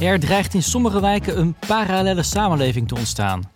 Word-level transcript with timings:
Er 0.00 0.20
dreigt 0.20 0.54
in 0.54 0.62
sommige 0.62 1.00
wijken 1.00 1.38
een 1.38 1.54
parallele 1.66 2.22
samenleving 2.22 2.88
te 2.88 2.94
ontstaan. 2.94 3.50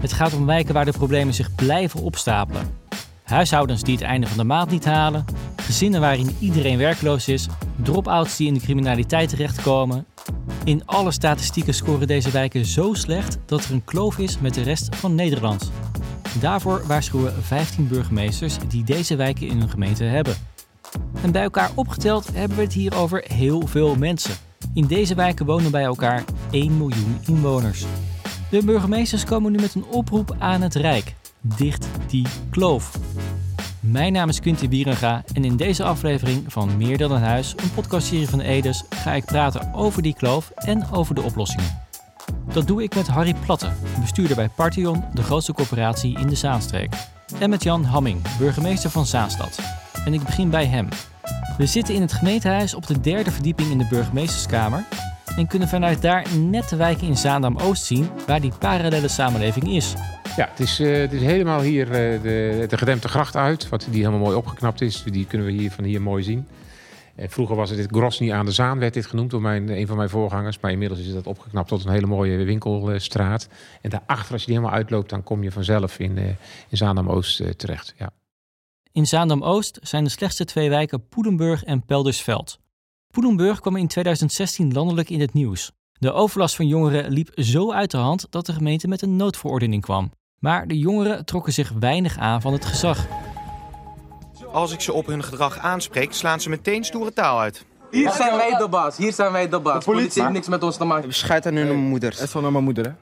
Het 0.00 0.12
gaat 0.12 0.34
om 0.34 0.46
wijken 0.46 0.74
waar 0.74 0.84
de 0.84 0.92
problemen 0.92 1.34
zich 1.34 1.54
blijven 1.54 2.00
opstapelen. 2.00 2.78
Huishoudens 3.24 3.82
die 3.82 3.94
het 3.94 4.04
einde 4.04 4.26
van 4.26 4.36
de 4.36 4.44
maand 4.44 4.70
niet 4.70 4.84
halen, 4.84 5.24
gezinnen 5.56 6.00
waarin 6.00 6.36
iedereen 6.38 6.78
werkloos 6.78 7.28
is, 7.28 7.46
drop-outs 7.82 8.36
die 8.36 8.46
in 8.46 8.54
de 8.54 8.60
criminaliteit 8.60 9.28
terechtkomen. 9.28 10.06
In 10.64 10.86
alle 10.86 11.10
statistieken 11.10 11.74
scoren 11.74 12.06
deze 12.06 12.30
wijken 12.30 12.64
zo 12.64 12.94
slecht 12.94 13.38
dat 13.46 13.64
er 13.64 13.72
een 13.72 13.84
kloof 13.84 14.18
is 14.18 14.38
met 14.38 14.54
de 14.54 14.62
rest 14.62 14.96
van 14.96 15.14
Nederland. 15.14 15.72
Daarvoor 16.40 16.82
waarschuwen 16.86 17.42
15 17.42 17.88
burgemeesters 17.88 18.56
die 18.68 18.84
deze 18.84 19.16
wijken 19.16 19.46
in 19.46 19.58
hun 19.58 19.70
gemeente 19.70 20.04
hebben. 20.04 20.36
En 21.22 21.32
bij 21.32 21.42
elkaar 21.42 21.70
opgeteld 21.74 22.28
hebben 22.32 22.56
we 22.56 22.62
het 22.62 22.72
hier 22.72 22.96
over 22.96 23.24
heel 23.28 23.66
veel 23.66 23.96
mensen. 23.96 24.34
In 24.74 24.86
deze 24.86 25.14
wijken 25.14 25.46
wonen 25.46 25.70
bij 25.70 25.84
elkaar 25.84 26.24
1 26.50 26.76
miljoen 26.76 27.18
inwoners. 27.26 27.84
De 28.50 28.64
burgemeesters 28.64 29.24
komen 29.24 29.52
nu 29.52 29.58
met 29.58 29.74
een 29.74 29.84
oproep 29.84 30.36
aan 30.38 30.60
het 30.60 30.74
Rijk. 30.74 31.14
Dicht 31.40 31.86
die 32.06 32.26
kloof. 32.50 32.98
Mijn 33.80 34.12
naam 34.12 34.28
is 34.28 34.40
Quinty 34.40 34.68
Bierenga 34.68 35.24
en 35.32 35.44
in 35.44 35.56
deze 35.56 35.84
aflevering 35.84 36.44
van 36.52 36.76
Meer 36.76 36.98
dan 36.98 37.10
een 37.10 37.22
huis, 37.22 37.54
een 37.56 37.72
podcastserie 37.74 38.28
van 38.28 38.40
Edes, 38.40 38.84
ga 38.90 39.12
ik 39.12 39.24
praten 39.24 39.74
over 39.74 40.02
die 40.02 40.14
kloof 40.14 40.50
en 40.50 40.90
over 40.90 41.14
de 41.14 41.22
oplossingen. 41.22 41.82
Dat 42.52 42.66
doe 42.66 42.82
ik 42.82 42.94
met 42.94 43.06
Harry 43.06 43.34
Platte, 43.44 43.72
bestuurder 44.00 44.36
bij 44.36 44.48
Partion, 44.48 45.04
de 45.12 45.22
grootste 45.22 45.52
corporatie 45.52 46.18
in 46.18 46.26
de 46.26 46.34
Zaanstreek. 46.34 46.94
En 47.40 47.50
met 47.50 47.62
Jan 47.62 47.84
Hamming, 47.84 48.38
burgemeester 48.38 48.90
van 48.90 49.06
Zaanstad. 49.06 49.58
En 50.04 50.14
ik 50.14 50.22
begin 50.22 50.50
bij 50.50 50.66
hem. 50.66 50.88
We 51.58 51.66
zitten 51.66 51.94
in 51.94 52.00
het 52.00 52.12
gemeentehuis 52.12 52.74
op 52.74 52.86
de 52.86 53.00
derde 53.00 53.30
verdieping 53.30 53.70
in 53.70 53.78
de 53.78 53.86
burgemeesterskamer 53.90 54.84
en 55.36 55.46
kunnen 55.46 55.68
vanuit 55.68 56.02
daar 56.02 56.26
net 56.38 56.68
de 56.68 56.76
wijken 56.76 57.06
in 57.06 57.16
Zaandam-Oost 57.16 57.84
zien 57.84 58.08
waar 58.26 58.40
die 58.40 58.52
parallele 58.58 59.08
samenleving 59.08 59.68
is. 59.68 59.94
Ja, 60.36 60.48
het 60.50 60.60
is, 60.60 60.78
het 60.78 61.12
is 61.12 61.22
helemaal 61.22 61.60
hier 61.60 61.86
uh, 61.86 62.22
de, 62.22 62.66
de 62.68 62.78
gedempte 62.78 63.08
gracht 63.08 63.36
uit, 63.36 63.68
wat, 63.68 63.86
die 63.90 64.04
helemaal 64.04 64.24
mooi 64.24 64.36
opgeknapt 64.36 64.80
is. 64.80 65.02
Die 65.02 65.26
kunnen 65.26 65.46
we 65.46 65.52
hier 65.52 65.70
van 65.70 65.84
hier 65.84 66.02
mooi 66.02 66.22
zien. 66.22 66.46
Uh, 67.16 67.24
vroeger 67.28 67.56
was 67.56 67.70
het 67.70 67.78
dit 67.78 67.88
Grosny 67.90 68.32
aan 68.32 68.46
de 68.46 68.52
Zaan, 68.52 68.78
werd 68.78 68.94
dit 68.94 69.06
genoemd 69.06 69.30
door 69.30 69.42
mijn, 69.42 69.68
een 69.68 69.86
van 69.86 69.96
mijn 69.96 70.08
voorgangers. 70.08 70.58
Maar 70.60 70.70
inmiddels 70.70 71.00
is 71.00 71.12
dat 71.12 71.26
opgeknapt 71.26 71.68
tot 71.68 71.84
een 71.84 71.92
hele 71.92 72.06
mooie 72.06 72.44
winkelstraat. 72.44 73.48
En 73.80 73.90
daarachter, 73.90 74.32
als 74.32 74.40
je 74.40 74.46
die 74.46 74.56
helemaal 74.56 74.76
uitloopt, 74.76 75.10
dan 75.10 75.22
kom 75.22 75.42
je 75.42 75.52
vanzelf 75.52 75.98
in, 75.98 76.18
in 76.68 76.76
Zaandam-Oost 76.76 77.58
terecht. 77.58 77.94
Ja. 77.98 78.10
In 78.94 79.06
Zaandam-Oost 79.06 79.78
zijn 79.82 80.04
de 80.04 80.10
slechtste 80.10 80.44
twee 80.44 80.70
wijken 80.70 81.08
Poedenburg 81.08 81.64
en 81.64 81.84
Peldersveld. 81.84 82.58
Poedenburg 83.10 83.60
kwam 83.60 83.76
in 83.76 83.86
2016 83.86 84.72
landelijk 84.72 85.10
in 85.10 85.20
het 85.20 85.32
nieuws. 85.32 85.70
De 85.92 86.12
overlast 86.12 86.56
van 86.56 86.66
jongeren 86.66 87.10
liep 87.10 87.30
zo 87.34 87.72
uit 87.72 87.90
de 87.90 87.96
hand 87.96 88.26
dat 88.30 88.46
de 88.46 88.52
gemeente 88.52 88.88
met 88.88 89.02
een 89.02 89.16
noodverordening 89.16 89.82
kwam. 89.82 90.12
Maar 90.38 90.66
de 90.66 90.78
jongeren 90.78 91.24
trokken 91.24 91.52
zich 91.52 91.72
weinig 91.80 92.18
aan 92.18 92.40
van 92.40 92.52
het 92.52 92.64
gezag. 92.64 93.06
Als 94.52 94.72
ik 94.72 94.80
ze 94.80 94.92
op 94.92 95.06
hun 95.06 95.24
gedrag 95.24 95.58
aanspreek, 95.58 96.12
slaan 96.12 96.40
ze 96.40 96.48
meteen 96.48 96.84
stoere 96.84 97.12
taal 97.12 97.40
uit. 97.40 97.64
Hier 97.90 98.10
zijn 98.10 98.36
wij 98.36 98.56
de 98.56 98.68
baas, 98.68 98.96
hier 98.96 99.12
zijn 99.12 99.32
wij 99.32 99.48
de 99.48 99.60
baas. 99.60 99.84
De 99.84 99.90
politie 99.90 100.22
heeft 100.22 100.34
niks 100.34 100.48
met 100.48 100.62
ons 100.62 100.76
te 100.76 100.84
maken. 100.84 101.08
Bescheid 101.08 101.46
aan 101.46 101.54
hun 101.54 101.76
moeder. 101.76 102.10
Het 102.10 102.20
is 102.20 102.30
van 102.30 102.52
mijn 102.52 102.64
moeder, 102.64 102.84
hè? 102.84 102.92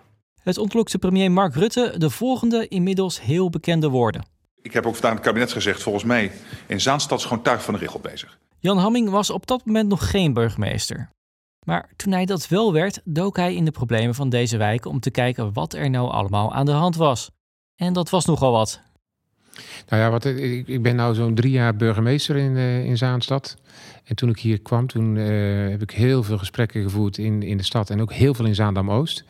Het 0.42 0.58
ontlokte 0.58 0.98
premier 0.98 1.30
Mark 1.30 1.54
Rutte 1.54 1.94
de 1.98 2.10
volgende 2.10 2.68
inmiddels 2.68 3.20
heel 3.20 3.50
bekende 3.50 3.88
woorden. 3.88 4.31
Ik 4.62 4.72
heb 4.72 4.86
ook 4.86 4.92
vandaag 4.92 5.10
in 5.10 5.16
het 5.16 5.26
kabinet 5.26 5.52
gezegd, 5.52 5.82
volgens 5.82 6.04
mij 6.04 6.32
in 6.66 6.80
Zaanstad 6.80 7.18
is 7.18 7.24
gewoon 7.24 7.42
tuig 7.42 7.62
van 7.62 7.74
de 7.74 7.80
regel 7.80 8.00
bezig. 8.00 8.38
Jan 8.58 8.78
Hamming 8.78 9.10
was 9.10 9.30
op 9.30 9.46
dat 9.46 9.64
moment 9.64 9.88
nog 9.88 10.10
geen 10.10 10.32
burgemeester. 10.32 11.08
Maar 11.66 11.88
toen 11.96 12.12
hij 12.12 12.24
dat 12.24 12.48
wel 12.48 12.72
werd, 12.72 13.00
dook 13.04 13.36
hij 13.36 13.54
in 13.54 13.64
de 13.64 13.70
problemen 13.70 14.14
van 14.14 14.28
deze 14.28 14.56
wijken 14.56 14.90
om 14.90 15.00
te 15.00 15.10
kijken 15.10 15.52
wat 15.52 15.74
er 15.74 15.90
nou 15.90 16.10
allemaal 16.10 16.54
aan 16.54 16.66
de 16.66 16.72
hand 16.72 16.96
was. 16.96 17.30
En 17.76 17.92
dat 17.92 18.10
was 18.10 18.24
nogal 18.24 18.52
wat. 18.52 18.80
Nou 19.88 20.02
ja, 20.02 20.10
wat, 20.10 20.24
ik, 20.24 20.68
ik 20.68 20.82
ben 20.82 20.96
nu 20.96 21.14
zo'n 21.14 21.34
drie 21.34 21.50
jaar 21.50 21.76
burgemeester 21.76 22.36
in, 22.36 22.56
uh, 22.56 22.84
in 22.84 22.96
Zaanstad. 22.96 23.56
En 24.04 24.16
toen 24.16 24.28
ik 24.28 24.38
hier 24.38 24.60
kwam, 24.60 24.86
toen 24.86 25.16
uh, 25.16 25.70
heb 25.70 25.82
ik 25.82 25.90
heel 25.90 26.22
veel 26.22 26.38
gesprekken 26.38 26.82
gevoerd 26.82 27.18
in, 27.18 27.42
in 27.42 27.56
de 27.56 27.62
stad 27.62 27.90
en 27.90 28.00
ook 28.00 28.12
heel 28.12 28.34
veel 28.34 28.44
in 28.44 28.54
Zaandam-Oost. 28.54 29.24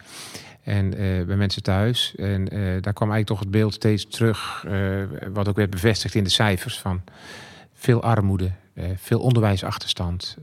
En 0.62 1.00
uh, 1.00 1.24
bij 1.24 1.36
mensen 1.36 1.62
thuis. 1.62 2.14
En 2.16 2.44
daar 2.80 2.92
kwam 2.92 3.10
eigenlijk 3.10 3.26
toch 3.26 3.40
het 3.40 3.50
beeld 3.50 3.74
steeds 3.74 4.06
terug, 4.06 4.66
wat 5.32 5.48
ook 5.48 5.56
werd 5.56 5.70
bevestigd 5.70 6.14
in 6.14 6.24
de 6.24 6.30
cijfers 6.30 6.78
van 6.78 7.02
veel 7.72 8.02
armoede, 8.02 8.50
veel 8.96 9.20
onderwijsachterstand, 9.20 10.36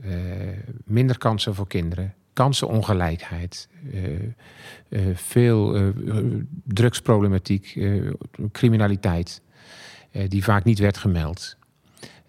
minder 0.84 1.18
kansen 1.18 1.54
voor 1.54 1.66
kinderen, 1.66 2.14
kansenongelijkheid, 2.32 3.68
veel 5.14 5.92
drugsproblematiek, 6.64 7.78
criminaliteit, 8.52 9.42
die 10.28 10.44
vaak 10.44 10.64
niet 10.64 10.78
werd 10.78 10.96
gemeld 10.98 11.58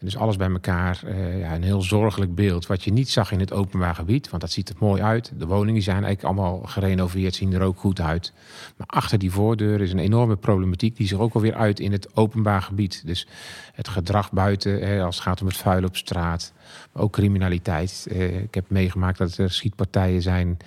dus 0.02 0.18
alles 0.18 0.36
bij 0.36 0.50
elkaar, 0.50 1.02
uh, 1.06 1.40
ja, 1.40 1.56
een 1.56 1.64
heel 1.64 1.82
zorgelijk 1.82 2.36
beeld. 2.36 2.68
Wat 2.68 2.84
je 2.84 2.94
niet 2.94 3.10
zag 3.10 3.32
in 3.32 3.40
het 3.40 3.54
openbaar 3.54 3.96
gebied, 3.96 4.30
want 4.30 4.42
dat 4.42 4.52
ziet 4.52 4.70
er 4.70 4.76
mooi 4.80 5.02
uit. 5.02 5.32
De 5.38 5.48
woningen 5.48 5.82
zijn 5.82 6.04
eigenlijk 6.04 6.24
allemaal 6.24 6.62
gerenoveerd, 6.66 7.36
zien 7.36 7.54
er 7.54 7.62
ook 7.62 7.80
goed 7.80 8.02
uit. 8.02 8.34
Maar 8.78 8.88
achter 8.88 9.20
die 9.20 9.32
voordeur 9.32 9.82
is 9.82 9.92
een 9.92 10.00
enorme 10.00 10.36
problematiek 10.36 10.98
die 10.98 11.08
zich 11.08 11.20
ook 11.20 11.34
alweer 11.34 11.56
uit 11.56 11.80
in 11.80 11.92
het 11.92 12.16
openbaar 12.16 12.62
gebied. 12.62 13.02
Dus 13.06 13.28
het 13.74 13.88
gedrag 13.88 14.32
buiten, 14.32 14.88
hè, 14.88 15.04
als 15.04 15.16
het 15.16 15.24
gaat 15.24 15.42
om 15.42 15.48
het 15.48 15.58
vuil 15.58 15.84
op 15.84 15.96
straat, 15.96 16.54
maar 16.92 17.04
ook 17.04 17.12
criminaliteit. 17.12 18.08
Uh, 18.12 18.42
ik 18.42 18.54
heb 18.54 18.66
meegemaakt 18.70 19.18
dat 19.18 19.38
er 19.38 19.52
schietpartijen 19.52 20.22
zijn 20.22 20.58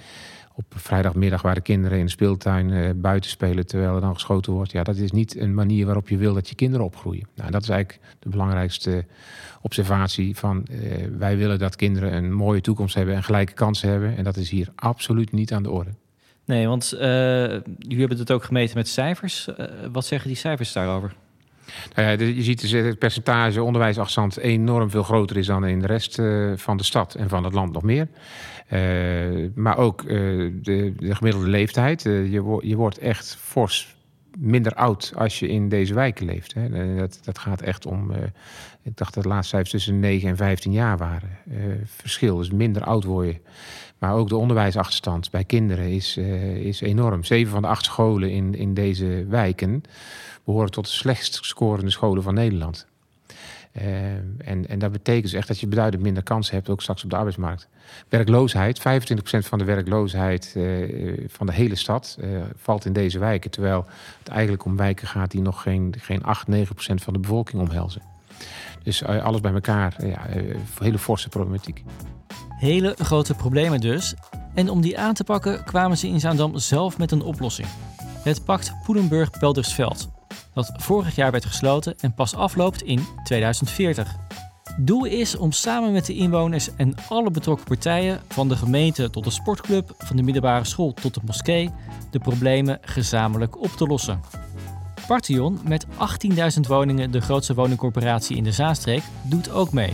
op 0.56 0.65
vrijdagmiddag 0.76 1.42
waar 1.42 1.54
de 1.54 1.60
kinderen 1.60 1.98
in 1.98 2.04
de 2.04 2.10
speeltuin 2.10 2.69
uh, 2.69 2.91
buiten 2.97 3.31
spelen 3.31 3.66
terwijl 3.66 3.94
er 3.94 4.00
dan 4.00 4.15
geschoten 4.15 4.53
wordt. 4.53 4.72
Ja, 4.72 4.82
dat 4.82 4.97
is 4.97 5.12
niet 5.12 5.37
een 5.37 5.54
manier 5.54 5.84
waarop 5.87 6.09
je 6.09 6.16
wil 6.16 6.34
dat 6.34 6.48
je 6.48 6.54
kinderen 6.54 6.87
opgroeien. 6.87 7.28
Nou, 7.34 7.50
dat 7.50 7.62
is 7.62 7.69
eigenlijk 7.69 8.00
de 8.19 8.28
belangrijkste 8.28 9.04
observatie 9.60 10.37
van 10.37 10.66
uh, 10.70 10.78
wij 11.19 11.37
willen 11.37 11.59
dat 11.59 11.76
kinderen 11.76 12.15
een 12.15 12.32
mooie 12.32 12.60
toekomst 12.60 12.94
hebben 12.94 13.15
en 13.15 13.22
gelijke 13.22 13.53
kansen 13.53 13.88
hebben. 13.88 14.16
En 14.16 14.25
dat 14.25 14.37
is 14.37 14.50
hier 14.50 14.69
absoluut 14.75 15.32
niet 15.32 15.53
aan 15.53 15.62
de 15.62 15.70
orde. 15.70 15.91
Nee, 16.44 16.69
want 16.69 16.92
uh, 16.94 17.00
jullie 17.00 17.98
hebben 17.98 18.19
het 18.19 18.32
ook 18.32 18.44
gemeten 18.44 18.76
met 18.76 18.88
cijfers. 18.88 19.48
wat 19.92 20.04
zeggen 20.04 20.28
die 20.28 20.36
cijfers 20.36 20.72
daarover? 20.72 21.15
Nou 21.95 22.25
je 22.25 22.43
ziet 22.43 22.61
dus 22.61 22.71
het 22.71 22.99
percentage 22.99 23.62
onderwijsafstand 23.62 24.37
enorm 24.37 24.91
veel 24.91 25.03
groter 25.03 25.37
is 25.37 25.47
dan 25.47 25.67
in 25.67 25.81
de 25.81 25.87
rest 25.87 26.15
van 26.57 26.77
de 26.77 26.85
stad 26.85 27.15
en 27.15 27.29
van 27.29 27.45
het 27.45 27.53
land 27.53 27.73
nog 27.73 27.83
meer. 27.83 28.09
Uh, 28.73 28.81
maar 29.55 29.79
ook 29.79 30.09
de, 30.09 30.61
de, 30.63 31.15
gemiddelde 31.15 31.49
leeftijd. 31.49 32.03
Je, 32.03 32.59
je 32.61 32.77
wordt 32.77 32.99
echt 32.99 33.37
fors 33.41 33.95
minder 34.39 34.75
oud 34.75 35.12
als 35.17 35.39
je 35.39 35.49
in 35.49 35.69
deze 35.69 35.95
wijken 35.95 36.27
leeft. 36.27 36.55
Hè. 36.55 36.97
Dat, 36.97 37.21
dat 37.22 37.39
gaat 37.39 37.61
echt 37.61 37.87
om, 37.87 38.12
ik 38.83 38.97
dacht 38.97 39.15
dat 39.15 39.22
de 39.22 39.28
laatste 39.28 39.49
cijfers 39.49 39.71
tussen 39.71 40.00
9 40.00 40.28
en 40.28 40.37
15 40.37 40.72
jaar 40.72 40.97
waren. 40.97 41.39
verschil, 41.84 42.37
dus 42.37 42.50
minder 42.50 42.84
oud 42.84 43.05
worden. 43.05 43.39
Maar 43.99 44.15
ook 44.15 44.28
de 44.28 44.37
onderwijsachterstand 44.37 45.31
bij 45.31 45.45
kinderen 45.45 45.91
is, 45.91 46.17
is 46.56 46.81
enorm. 46.81 47.25
Zeven 47.25 47.53
van 47.53 47.62
de 47.62 47.69
acht 47.69 47.84
scholen 47.84 48.31
in, 48.31 48.55
in 48.55 48.75
deze 48.75 49.27
wijken 49.28 49.83
behoren 50.45 50.71
tot 50.71 50.84
de 50.84 50.93
slechtst 50.93 51.45
scorende 51.45 51.91
scholen 51.91 52.22
van 52.22 52.34
Nederland. 52.34 52.87
Uh, 53.83 54.12
en, 54.39 54.69
en 54.69 54.79
dat 54.79 54.93
betekent 54.93 55.23
dus 55.23 55.33
echt 55.33 55.49
dat 55.49 55.61
je 55.61 55.67
beduidend 55.67 56.03
minder 56.03 56.23
kansen 56.23 56.55
hebt, 56.55 56.69
ook 56.69 56.83
straks 56.83 57.05
op 57.05 57.11
de 57.11 57.17
arbeidsmarkt. 57.17 57.69
Werkloosheid, 58.09 58.79
25% 58.79 58.83
van 59.23 59.59
de 59.59 59.65
werkloosheid 59.65 60.55
uh, 60.57 61.29
van 61.29 61.47
de 61.47 61.53
hele 61.53 61.75
stad 61.75 62.17
uh, 62.21 62.43
valt 62.57 62.84
in 62.84 62.93
deze 62.93 63.19
wijken. 63.19 63.51
Terwijl 63.51 63.87
het 64.19 64.29
eigenlijk 64.29 64.65
om 64.65 64.77
wijken 64.77 65.09
gaat 65.09 65.31
die 65.31 65.41
nog 65.41 65.63
geen, 65.63 65.95
geen 65.99 66.23
8, 66.23 66.47
9% 66.51 66.55
van 66.95 67.13
de 67.13 67.19
bevolking 67.19 67.63
omhelzen. 67.63 68.03
Dus 68.83 69.05
alles 69.05 69.41
bij 69.41 69.53
elkaar, 69.53 70.07
ja, 70.07 70.21
hele 70.79 70.99
forse 70.99 71.29
problematiek. 71.29 71.84
Hele 72.49 72.95
grote 72.98 73.34
problemen 73.34 73.81
dus. 73.81 74.15
En 74.54 74.69
om 74.69 74.81
die 74.81 74.98
aan 74.98 75.15
te 75.15 75.25
pakken 75.25 75.65
kwamen 75.65 75.98
ze 75.98 76.09
in 76.09 76.21
Zaandam 76.21 76.59
zelf 76.59 76.98
met 76.98 77.10
een 77.10 77.22
oplossing. 77.22 77.69
Het 78.22 78.45
pact 78.45 78.72
Poelenburg-Peldersveld 78.84 80.09
dat 80.54 80.72
vorig 80.77 81.15
jaar 81.15 81.30
werd 81.30 81.45
gesloten 81.45 81.95
en 82.01 82.15
pas 82.15 82.34
afloopt 82.34 82.83
in 82.83 83.06
2040. 83.24 84.16
Doel 84.77 85.04
is 85.04 85.36
om 85.36 85.53
samen 85.53 85.92
met 85.92 86.06
de 86.06 86.15
inwoners 86.15 86.77
en 86.77 86.95
alle 87.09 87.30
betrokken 87.30 87.66
partijen, 87.66 88.21
van 88.28 88.48
de 88.48 88.56
gemeente 88.56 89.10
tot 89.10 89.24
de 89.24 89.30
sportclub, 89.30 89.95
van 89.98 90.16
de 90.16 90.22
middelbare 90.22 90.65
school 90.65 90.92
tot 90.92 91.15
de 91.15 91.21
moskee, 91.24 91.71
de 92.10 92.18
problemen 92.18 92.78
gezamenlijk 92.80 93.62
op 93.62 93.71
te 93.71 93.86
lossen. 93.86 94.21
Partion, 95.06 95.60
met 95.65 95.86
18.000 96.57 96.60
woningen 96.60 97.10
de 97.10 97.21
grootste 97.21 97.54
woningcorporatie 97.54 98.36
in 98.36 98.45
de 98.45 98.53
Zaanstreek, 98.53 99.03
doet 99.22 99.50
ook 99.50 99.72
mee. 99.72 99.92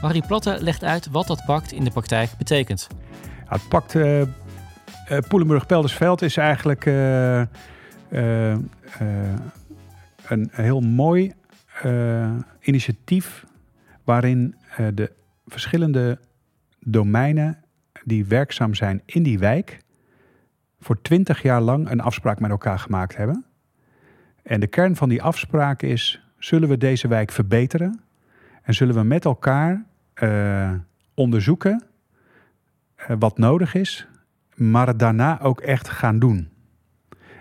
Harry 0.00 0.22
Platte 0.26 0.56
legt 0.60 0.84
uit 0.84 1.08
wat 1.10 1.26
dat 1.26 1.42
pact 1.46 1.72
in 1.72 1.84
de 1.84 1.90
praktijk 1.90 2.30
betekent. 2.38 2.86
het 3.44 3.68
pact 3.68 3.94
uh, 3.94 4.20
uh, 4.20 4.26
Poelenburg-Peldersveld 5.28 6.22
is 6.22 6.36
eigenlijk 6.36 6.84
uh, 6.84 7.42
een 10.28 10.48
heel 10.52 10.80
mooi 10.80 11.32
uh, 11.84 12.36
initiatief 12.60 13.44
waarin 14.04 14.54
uh, 14.80 14.86
de 14.94 15.12
verschillende 15.46 16.18
domeinen 16.80 17.58
die 18.04 18.24
werkzaam 18.24 18.74
zijn 18.74 19.02
in 19.04 19.22
die 19.22 19.38
wijk 19.38 19.78
voor 20.80 21.02
twintig 21.02 21.42
jaar 21.42 21.60
lang 21.60 21.90
een 21.90 22.00
afspraak 22.00 22.40
met 22.40 22.50
elkaar 22.50 22.78
gemaakt 22.78 23.16
hebben. 23.16 23.44
En 24.42 24.60
de 24.60 24.66
kern 24.66 24.96
van 24.96 25.08
die 25.08 25.22
afspraak 25.22 25.82
is: 25.82 26.22
zullen 26.38 26.68
we 26.68 26.78
deze 26.78 27.08
wijk 27.08 27.32
verbeteren? 27.32 28.00
En 28.62 28.74
zullen 28.74 28.94
we 28.94 29.02
met 29.02 29.24
elkaar 29.24 29.84
uh, 30.22 30.72
onderzoeken 31.14 31.84
wat 33.18 33.38
nodig 33.38 33.74
is, 33.74 34.06
maar 34.54 34.86
het 34.86 34.98
daarna 34.98 35.40
ook 35.40 35.60
echt 35.60 35.88
gaan 35.88 36.18
doen? 36.18 36.48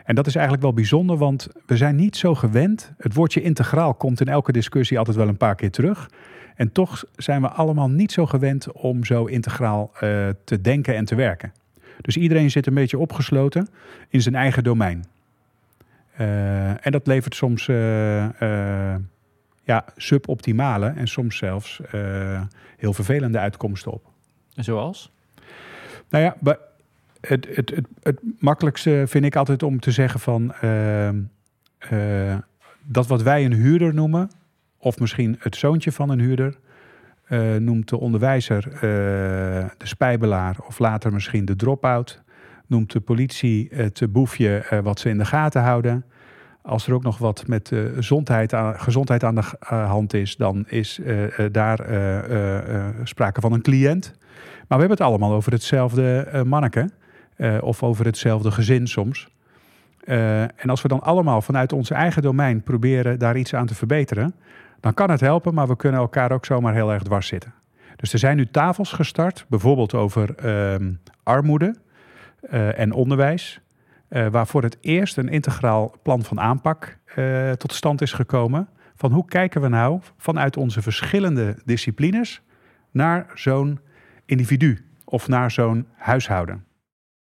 En 0.07 0.15
dat 0.15 0.27
is 0.27 0.35
eigenlijk 0.35 0.63
wel 0.63 0.73
bijzonder, 0.73 1.17
want 1.17 1.47
we 1.65 1.77
zijn 1.77 1.95
niet 1.95 2.17
zo 2.17 2.35
gewend. 2.35 2.91
Het 2.97 3.13
woordje 3.13 3.41
integraal 3.41 3.93
komt 3.93 4.21
in 4.21 4.27
elke 4.27 4.51
discussie 4.51 4.97
altijd 4.97 5.17
wel 5.17 5.27
een 5.27 5.37
paar 5.37 5.55
keer 5.55 5.71
terug. 5.71 6.09
En 6.55 6.71
toch 6.71 7.03
zijn 7.15 7.41
we 7.41 7.47
allemaal 7.47 7.89
niet 7.89 8.11
zo 8.11 8.25
gewend 8.25 8.71
om 8.71 9.03
zo 9.03 9.25
integraal 9.25 9.91
uh, 9.93 9.99
te 10.43 10.61
denken 10.61 10.95
en 10.95 11.05
te 11.05 11.15
werken. 11.15 11.53
Dus 12.01 12.17
iedereen 12.17 12.51
zit 12.51 12.67
een 12.67 12.73
beetje 12.73 12.97
opgesloten 12.97 13.67
in 14.09 14.21
zijn 14.21 14.35
eigen 14.35 14.63
domein. 14.63 15.05
Uh, 16.19 16.85
en 16.85 16.91
dat 16.91 17.07
levert 17.07 17.35
soms 17.35 17.67
uh, 17.67 17.75
ja, 19.63 19.85
suboptimale 19.95 20.87
en 20.87 21.07
soms 21.07 21.37
zelfs 21.37 21.81
heel 22.77 22.93
vervelende 22.93 23.39
uitkomsten 23.39 23.91
op. 23.91 24.05
Zoals? 24.55 25.11
Nou 26.09 26.23
ja, 26.23 26.57
het, 27.21 27.47
het, 27.51 27.81
het, 28.01 28.19
makkelijkste 28.39 29.03
vind 29.07 29.25
ik 29.25 29.35
altijd 29.35 29.63
om 29.63 29.79
te 29.79 29.91
zeggen 29.91 30.19
van 30.19 30.53
dat 32.87 33.07
wat 33.07 33.21
wij 33.21 33.45
een 33.45 33.53
huurder 33.53 33.93
noemen, 33.93 34.29
of 34.77 34.99
misschien 34.99 35.35
het 35.39 35.55
zoontje 35.55 35.91
van 35.91 36.09
een 36.09 36.19
huurder, 36.19 36.57
uh, 37.29 37.55
noemt 37.55 37.89
de 37.89 37.97
onderwijzer 37.97 38.67
uh, 38.73 38.81
de 39.77 39.87
spijbelaar 39.87 40.57
of 40.67 40.79
later 40.79 41.13
misschien 41.13 41.45
de 41.45 41.55
drop-out. 41.55 42.21
Noemt 42.67 42.91
de 42.91 42.99
politie 42.99 43.67
het 43.73 44.01
boefje 44.09 44.81
wat 44.83 44.99
ze 44.99 45.09
in 45.09 45.17
de 45.17 45.25
gaten 45.25 45.61
houden. 45.61 46.05
Als 46.61 46.87
er 46.87 46.93
ook 46.93 47.03
nog 47.03 47.17
wat 47.17 47.47
met 47.47 47.71
gezondheid, 47.95 48.53
aan, 48.53 48.79
gezondheid 48.79 49.23
aan 49.23 49.35
de 49.35 49.43
hand 49.65 50.13
is, 50.13 50.35
dan 50.35 50.65
is 50.67 50.99
daar 51.51 51.77
sprake 53.03 53.41
van 53.41 53.53
een 53.53 53.61
cliënt. 53.61 54.13
Maar 54.67 54.77
we 54.77 54.85
hebben 54.85 54.97
het 54.97 55.01
allemaal 55.01 55.33
over 55.33 55.51
hetzelfde 55.51 56.43
manneke 56.47 56.89
of 57.61 57.83
over 57.83 58.05
hetzelfde 58.05 58.51
gezin 58.51 58.87
soms. 58.87 59.29
en 60.55 60.69
als 60.69 60.81
we 60.81 60.87
dan 60.87 61.01
allemaal 61.01 61.41
vanuit 61.41 61.73
ons 61.73 61.89
eigen 61.89 62.21
domein 62.21 62.63
proberen 62.63 63.19
daar 63.19 63.37
iets 63.37 63.53
aan 63.53 63.65
te 63.65 63.75
verbeteren, 63.75 64.35
dan 64.79 64.93
kan 64.93 65.09
het 65.09 65.19
helpen, 65.19 65.53
maar 65.53 65.67
we 65.67 65.75
kunnen 65.75 65.99
elkaar 65.99 66.31
ook 66.31 66.45
zomaar 66.45 66.73
heel 66.73 66.93
erg 66.93 67.03
dwars 67.03 67.27
zitten. 67.27 67.53
Dus 67.95 68.13
er 68.13 68.19
zijn 68.19 68.37
nu 68.37 68.47
tafels 68.47 68.91
gestart, 68.91 69.45
bijvoorbeeld 69.49 69.93
over 69.93 70.35
uh, 70.45 70.87
armoede 71.23 71.75
uh, 72.51 72.79
en 72.79 72.93
onderwijs, 72.93 73.61
waar 74.07 74.47
voor 74.47 74.63
het 74.63 74.77
eerst 74.81 75.17
een 75.17 75.29
integraal 75.29 75.95
plan 76.03 76.23
van 76.23 76.39
aanpak 76.39 76.97
tot 77.57 77.73
stand 77.73 78.01
is 78.01 78.13
gekomen. 78.13 78.69
Van 78.95 79.11
hoe 79.11 79.25
kijken 79.25 79.61
we 79.61 79.67
nou 79.67 79.99
vanuit 80.17 80.57
onze 80.57 80.81
verschillende 80.81 81.55
disciplines 81.65 82.41
naar 82.91 83.25
zo'n 83.33 83.79
individu 84.25 84.85
of 85.03 85.27
naar 85.27 85.51
zo'n 85.51 85.87
huishouden. 85.95 86.66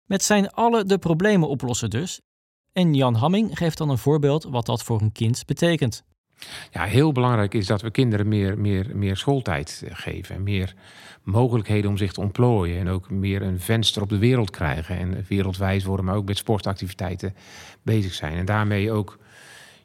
Met 0.05 0.23
zijn 0.23 0.51
allen 0.51 0.89
de 0.89 0.99
problemen 0.99 1.49
oplossen 1.49 1.91
dus. 1.91 2.21
En 2.73 2.95
Jan 2.95 3.15
Hamming 3.15 3.59
geeft 3.59 3.79
dan 3.79 3.91
een 3.91 3.99
voorbeeld 3.99 4.45
wat 4.45 4.67
dat 4.67 4.83
voor 4.83 5.01
een 5.01 5.13
kind 5.13 5.47
betekent. 5.47 6.05
Ja, 6.71 6.85
heel 6.85 7.13
belangrijk 7.13 7.55
is 7.55 7.67
dat 7.67 7.83
we 7.83 7.91
kinderen 7.91 8.29
meer, 8.29 8.59
meer, 8.59 8.91
meer 8.95 9.17
schooltijd 9.17 9.83
eh, 9.85 9.91
geven. 9.95 10.43
Meer 10.43 10.75
mogelijkheden 11.23 11.91
om 11.91 11.97
zich 11.97 12.13
te 12.13 12.21
ontplooien. 12.21 12.79
En 12.79 12.89
ook 12.89 13.11
meer 13.11 13.43
een 13.43 13.61
venster 13.61 14.03
op 14.03 14.09
de 14.09 14.19
wereld 14.19 14.51
krijgen. 14.51 14.99
En 14.99 15.25
wereldwijd 15.29 15.85
worden, 15.85 16.05
maar 16.05 16.17
ook 16.17 16.27
met 16.27 16.37
sportactiviteiten 16.37 17.35
bezig 17.83 18.15
zijn. 18.15 18.37
En 18.37 18.45
daarmee 18.45 18.93
ook 18.93 19.19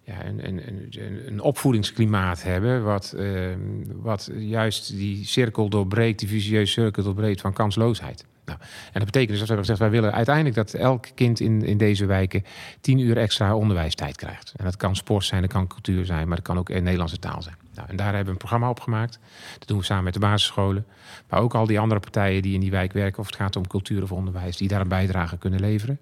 ja, 0.03 0.25
een, 0.25 0.47
een, 0.47 0.89
een, 1.27 1.41
opvoedingsklimaat 1.41 2.43
hebben. 2.43 2.83
Wat, 2.83 3.13
uh, 3.17 3.47
wat 3.95 4.29
juist 4.37 4.97
die 4.97 5.25
cirkel 5.25 5.69
doorbreekt, 5.69 6.19
die 6.19 6.27
visieuze 6.27 6.71
cirkel 6.71 7.03
doorbreekt 7.03 7.41
van 7.41 7.53
kansloosheid. 7.53 8.25
Nou, 8.49 8.61
en 8.85 8.91
dat 8.93 9.05
betekent 9.05 9.29
dus 9.29 9.39
dat 9.39 9.47
we 9.47 9.53
hebben 9.53 9.65
gezegd, 9.65 9.79
wij 9.79 9.89
willen 9.89 10.15
uiteindelijk 10.15 10.55
dat 10.55 10.73
elk 10.73 11.05
kind 11.15 11.39
in, 11.39 11.65
in 11.65 11.77
deze 11.77 12.05
wijken 12.05 12.43
tien 12.81 12.99
uur 12.99 13.17
extra 13.17 13.55
onderwijstijd 13.55 14.15
krijgt. 14.15 14.53
En 14.57 14.65
dat 14.65 14.77
kan 14.77 14.95
sport 14.95 15.25
zijn, 15.25 15.41
dat 15.41 15.51
kan 15.51 15.67
cultuur 15.67 16.05
zijn, 16.05 16.27
maar 16.27 16.35
dat 16.35 16.45
kan 16.45 16.57
ook 16.57 16.69
Nederlandse 16.69 17.19
taal 17.19 17.41
zijn. 17.41 17.55
Nou, 17.79 17.91
en 17.91 17.95
daar 17.95 18.05
hebben 18.05 18.25
we 18.25 18.31
een 18.31 18.37
programma 18.37 18.69
op 18.69 18.79
gemaakt. 18.79 19.19
Dat 19.59 19.67
doen 19.67 19.77
we 19.77 19.83
samen 19.83 20.03
met 20.03 20.13
de 20.13 20.19
basisscholen. 20.19 20.85
Maar 21.29 21.39
ook 21.39 21.53
al 21.53 21.65
die 21.65 21.79
andere 21.79 21.99
partijen 21.99 22.41
die 22.41 22.53
in 22.53 22.59
die 22.59 22.71
wijk 22.71 22.93
werken, 22.93 23.19
of 23.19 23.25
het 23.25 23.35
gaat 23.35 23.55
om 23.55 23.67
cultuur 23.67 24.03
of 24.03 24.11
onderwijs, 24.11 24.57
die 24.57 24.67
daar 24.67 24.81
een 24.81 24.87
bijdrage 24.87 25.37
kunnen 25.37 25.59
leveren. 25.59 25.99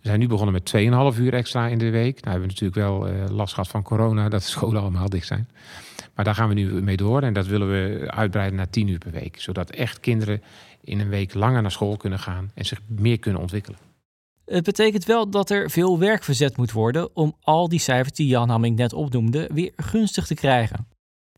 We 0.00 0.08
zijn 0.08 0.18
nu 0.18 0.26
begonnen 0.26 0.54
met 0.54 1.14
2,5 1.14 1.20
uur 1.20 1.34
extra 1.34 1.66
in 1.66 1.78
de 1.78 1.90
week. 1.90 2.14
Nou 2.14 2.30
hebben 2.38 2.40
we 2.40 2.46
natuurlijk 2.46 2.74
wel 2.74 3.08
uh, 3.08 3.28
last 3.28 3.54
gehad 3.54 3.68
van 3.68 3.82
corona, 3.82 4.28
dat 4.28 4.40
de 4.40 4.46
scholen 4.46 4.80
allemaal 4.80 5.08
dicht 5.08 5.26
zijn. 5.26 5.48
Maar 6.14 6.24
daar 6.24 6.34
gaan 6.34 6.48
we 6.48 6.54
nu 6.54 6.82
mee 6.82 6.96
door 6.96 7.22
en 7.22 7.32
dat 7.32 7.46
willen 7.46 7.68
we 7.70 8.10
uitbreiden 8.10 8.56
naar 8.56 8.70
10 8.70 8.88
uur 8.88 8.98
per 8.98 9.10
week. 9.10 9.40
Zodat 9.40 9.70
echt 9.70 10.00
kinderen 10.00 10.42
in 10.86 11.00
een 11.00 11.08
week 11.08 11.34
langer 11.34 11.62
naar 11.62 11.70
school 11.70 11.96
kunnen 11.96 12.18
gaan 12.18 12.50
en 12.54 12.64
zich 12.64 12.80
meer 12.86 13.18
kunnen 13.18 13.40
ontwikkelen. 13.40 13.78
Het 14.44 14.64
betekent 14.64 15.04
wel 15.04 15.30
dat 15.30 15.50
er 15.50 15.70
veel 15.70 15.98
werk 15.98 16.24
verzet 16.24 16.56
moet 16.56 16.72
worden 16.72 17.16
om 17.16 17.36
al 17.40 17.68
die 17.68 17.78
cijfers 17.78 18.12
die 18.12 18.26
Jan 18.26 18.48
Hamming 18.48 18.76
net 18.76 18.92
opnoemde 18.92 19.50
weer 19.52 19.72
gunstig 19.76 20.26
te 20.26 20.34
krijgen. 20.34 20.86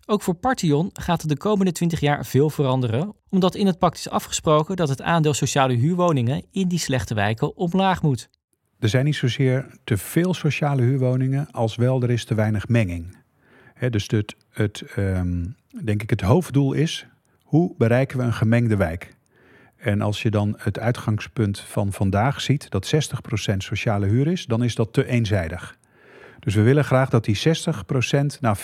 Ook 0.07 0.23
voor 0.23 0.35
Partion 0.35 0.91
gaat 0.93 1.23
er 1.23 1.29
de 1.29 1.37
komende 1.37 1.73
20 1.73 2.01
jaar 2.01 2.27
veel 2.27 2.51
veranderen, 2.51 3.15
omdat 3.29 3.55
in 3.55 3.67
het 3.67 3.79
pact 3.79 3.99
is 3.99 4.09
afgesproken 4.09 4.77
dat 4.77 4.89
het 4.89 5.03
aandeel 5.03 5.35
sociale 5.35 5.75
huurwoningen 5.75 6.45
in 6.51 6.69
die 6.69 6.79
slechte 6.79 7.15
wijken 7.15 7.57
omlaag 7.57 8.03
moet. 8.03 8.29
Er 8.79 8.89
zijn 8.89 9.05
niet 9.05 9.17
zozeer 9.17 9.67
te 9.85 9.97
veel 9.97 10.35
sociale 10.35 10.83
huurwoningen, 10.83 11.51
als 11.51 11.77
wel 11.77 12.03
er 12.03 12.11
is 12.11 12.25
te 12.25 12.35
weinig 12.35 12.69
menging. 12.69 13.17
He, 13.75 13.91
dus 13.91 14.07
het, 14.07 14.37
het, 14.51 14.85
um, 14.97 15.57
denk 15.85 16.03
ik 16.03 16.11
het 16.11 16.21
hoofddoel 16.21 16.73
is, 16.73 17.07
hoe 17.43 17.75
bereiken 17.79 18.19
we 18.19 18.25
een 18.25 18.33
gemengde 18.33 18.77
wijk? 18.77 19.17
En 19.79 20.01
als 20.01 20.23
je 20.23 20.31
dan 20.31 20.55
het 20.59 20.79
uitgangspunt 20.79 21.61
van 21.61 21.93
vandaag 21.93 22.41
ziet, 22.41 22.71
dat 22.71 22.95
60% 23.53 23.57
sociale 23.57 24.07
huur 24.07 24.27
is, 24.27 24.47
dan 24.47 24.63
is 24.63 24.75
dat 24.75 24.93
te 24.93 25.07
eenzijdig. 25.07 25.79
Dus 26.41 26.55
we 26.55 26.63
willen 26.63 26.85
graag 26.85 27.11
dat 27.11 27.25
die 27.25 27.39
60% 27.39 27.41
naar 28.41 28.59
40% 28.59 28.63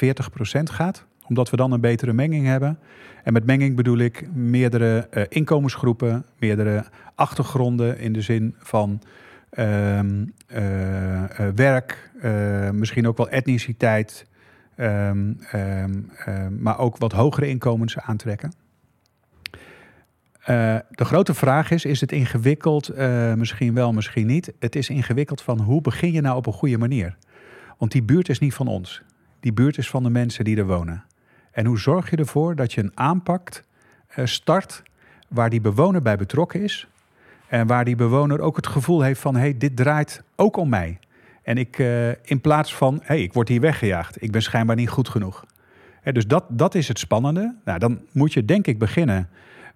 gaat, 0.63 1.07
omdat 1.29 1.51
we 1.51 1.57
dan 1.57 1.73
een 1.73 1.81
betere 1.81 2.13
menging 2.13 2.47
hebben. 2.47 2.79
En 3.23 3.33
met 3.33 3.47
menging 3.47 3.77
bedoel 3.77 3.99
ik 3.99 4.29
meerdere 4.35 5.09
uh, 5.11 5.23
inkomensgroepen, 5.29 6.25
meerdere 6.39 6.85
achtergronden 7.15 7.99
in 7.99 8.13
de 8.13 8.21
zin 8.21 8.55
van 8.59 9.03
uh, 9.53 9.99
uh, 9.99 10.13
werk, 11.55 12.11
misschien 12.73 13.09
ook 13.09 13.17
wel 13.17 13.29
etniciteit, 13.29 14.27
ehm, 14.77 15.33
ehm, 15.51 15.93
maar 16.59 16.79
ook 16.79 16.97
wat 16.97 17.13
hogere 17.13 17.49
inkomens 17.49 17.99
aantrekken. 17.99 18.64
Uh, 20.51 20.77
de 20.91 21.05
grote 21.05 21.35
vraag 21.35 21.71
is, 21.71 21.85
is 21.85 22.01
het 22.01 22.13
ingewikkeld? 22.13 22.97
Uh, 22.97 23.35
misschien 23.35 23.75
wel, 23.75 23.93
misschien 23.93 24.27
niet. 24.27 24.53
Het 24.59 24.77
is 24.77 24.89
ingewikkeld 24.89 25.43
van 25.43 25.61
hoe 25.61 25.81
begin 25.81 26.13
je 26.13 26.21
nou 26.21 26.37
op 26.37 26.47
een 26.47 26.53
goede 26.53 26.79
manier? 26.79 27.17
Want 27.79 27.93
die 27.93 28.03
buurt 28.03 28.29
is 28.29 28.39
niet 28.39 28.55
van 28.55 28.67
ons. 28.67 29.03
Die 29.41 29.53
buurt 29.53 29.79
is 29.79 29.91
van 29.91 30.03
de 30.03 30.11
mensen 30.11 30.45
die 30.45 30.57
er 30.57 30.67
wonen. 30.67 31.05
En 31.51 31.67
hoe 31.67 31.79
zorg 31.79 32.11
je 32.11 32.17
ervoor 32.17 32.57
dat 32.57 32.73
je 32.73 32.83
een 32.83 32.93
aanpak 32.95 33.63
uh, 34.17 34.27
start 34.27 34.83
waar 35.29 35.51
die 35.51 35.61
bewoner 35.61 36.03
bij 36.03 36.17
betrokken 36.17 36.63
is. 36.63 36.89
En 37.47 37.67
waar 37.67 37.85
die 37.85 37.97
bewoner 37.97 38.41
ook 38.41 38.57
het 38.57 38.67
gevoel 38.67 39.01
heeft 39.01 39.21
van, 39.21 39.35
hé, 39.35 39.41
hey, 39.41 39.59
dit 39.59 39.77
draait 39.77 40.23
ook 40.37 40.57
om 40.57 40.69
mij. 40.69 40.99
En 41.43 41.59
ik, 41.59 41.79
in 42.23 42.41
plaats 42.41 42.75
van, 42.75 42.95
hé, 42.95 43.03
hey, 43.07 43.23
ik 43.23 43.33
word 43.33 43.49
hier 43.49 43.61
weggejaagd. 43.61 44.23
Ik 44.23 44.31
ben 44.31 44.43
schijnbaar 44.43 44.77
niet 44.77 44.89
goed 44.89 45.09
genoeg. 45.09 45.45
dus 46.03 46.27
dat, 46.27 46.45
dat 46.49 46.75
is 46.75 46.89
het 46.89 46.99
spannende. 46.99 47.55
Nou, 47.65 47.79
dan 47.79 48.01
moet 48.13 48.33
je 48.33 48.45
denk 48.45 48.67
ik 48.67 48.79
beginnen 48.79 49.29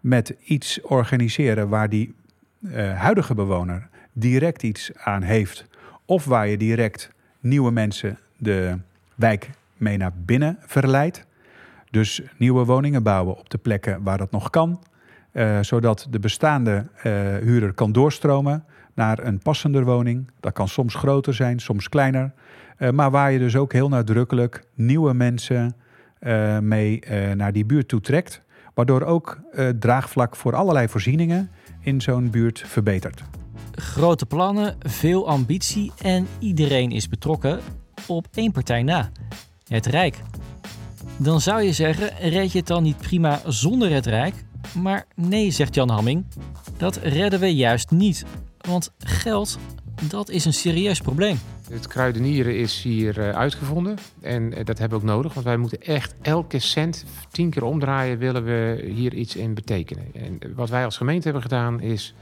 met 0.08 0.34
iets 0.44 0.80
organiseren 0.80 1.68
waar 1.68 1.88
die 1.88 2.14
uh, 2.60 2.98
huidige 2.98 3.34
bewoner 3.34 3.88
direct 4.12 4.62
iets 4.62 4.90
aan 4.94 5.22
heeft. 5.22 5.66
Of 6.04 6.24
waar 6.24 6.48
je 6.48 6.56
direct 6.56 7.10
nieuwe 7.40 7.70
mensen 7.70 8.18
de 8.36 8.78
wijk 9.14 9.50
mee 9.76 9.96
naar 9.96 10.12
binnen 10.24 10.58
verleidt. 10.60 11.26
Dus 11.90 12.22
nieuwe 12.36 12.64
woningen 12.64 13.02
bouwen 13.02 13.38
op 13.38 13.50
de 13.50 13.58
plekken 13.58 14.02
waar 14.02 14.18
dat 14.18 14.30
nog 14.30 14.50
kan. 14.50 14.82
Uh, 15.32 15.58
zodat 15.60 16.06
de 16.10 16.18
bestaande 16.18 16.86
uh, 16.96 17.02
huurder 17.36 17.72
kan 17.72 17.92
doorstromen 17.92 18.64
naar 18.94 19.18
een 19.24 19.38
passender 19.38 19.84
woning. 19.84 20.30
Dat 20.40 20.52
kan 20.52 20.68
soms 20.68 20.94
groter 20.94 21.34
zijn, 21.34 21.60
soms 21.60 21.88
kleiner. 21.88 22.32
Maar 22.92 23.10
waar 23.10 23.32
je 23.32 23.38
dus 23.38 23.56
ook 23.56 23.72
heel 23.72 23.88
nadrukkelijk 23.88 24.64
nieuwe 24.74 25.14
mensen 25.14 25.74
mee 26.60 27.02
naar 27.34 27.52
die 27.52 27.64
buurt 27.64 27.88
toe 27.88 28.00
trekt. 28.00 28.42
Waardoor 28.78 29.02
ook 29.02 29.40
uh, 29.52 29.68
draagvlak 29.68 30.36
voor 30.36 30.54
allerlei 30.54 30.88
voorzieningen 30.88 31.50
in 31.80 32.00
zo'n 32.00 32.30
buurt 32.30 32.62
verbetert. 32.66 33.22
Grote 33.72 34.26
plannen, 34.26 34.76
veel 34.80 35.28
ambitie 35.28 35.92
en 36.02 36.26
iedereen 36.38 36.90
is 36.90 37.08
betrokken 37.08 37.60
op 38.06 38.26
één 38.34 38.52
partij 38.52 38.82
na: 38.82 39.10
het 39.68 39.86
Rijk. 39.86 40.22
Dan 41.16 41.40
zou 41.40 41.62
je 41.62 41.72
zeggen, 41.72 42.30
reed 42.30 42.52
je 42.52 42.58
het 42.58 42.66
dan 42.66 42.82
niet 42.82 42.96
prima 42.96 43.40
zonder 43.46 43.92
het 43.92 44.06
Rijk? 44.06 44.44
Maar 44.74 45.06
nee, 45.14 45.50
zegt 45.50 45.74
Jan 45.74 45.90
Hamming, 45.90 46.24
dat 46.76 46.96
redden 46.96 47.40
we 47.40 47.54
juist 47.54 47.90
niet. 47.90 48.24
Want 48.58 48.92
geld, 48.98 49.58
dat 50.08 50.28
is 50.28 50.44
een 50.44 50.54
serieus 50.54 51.00
probleem. 51.00 51.38
Het 51.70 51.86
kruidenieren 51.86 52.56
is 52.56 52.82
hier 52.82 53.18
uh, 53.18 53.30
uitgevonden 53.30 53.96
en 54.20 54.58
uh, 54.58 54.64
dat 54.64 54.78
hebben 54.78 54.98
we 54.98 55.04
ook 55.04 55.10
nodig, 55.10 55.34
want 55.34 55.46
wij 55.46 55.56
moeten 55.56 55.82
echt 55.82 56.14
elke 56.22 56.58
cent 56.58 57.04
tien 57.30 57.50
keer 57.50 57.64
omdraaien, 57.64 58.18
willen 58.18 58.44
we 58.44 58.84
hier 58.94 59.14
iets 59.14 59.36
in 59.36 59.54
betekenen. 59.54 60.04
En 60.14 60.38
wat 60.54 60.68
wij 60.68 60.84
als 60.84 60.96
gemeente 60.96 61.24
hebben 61.24 61.42
gedaan 61.42 61.80
is, 61.80 62.14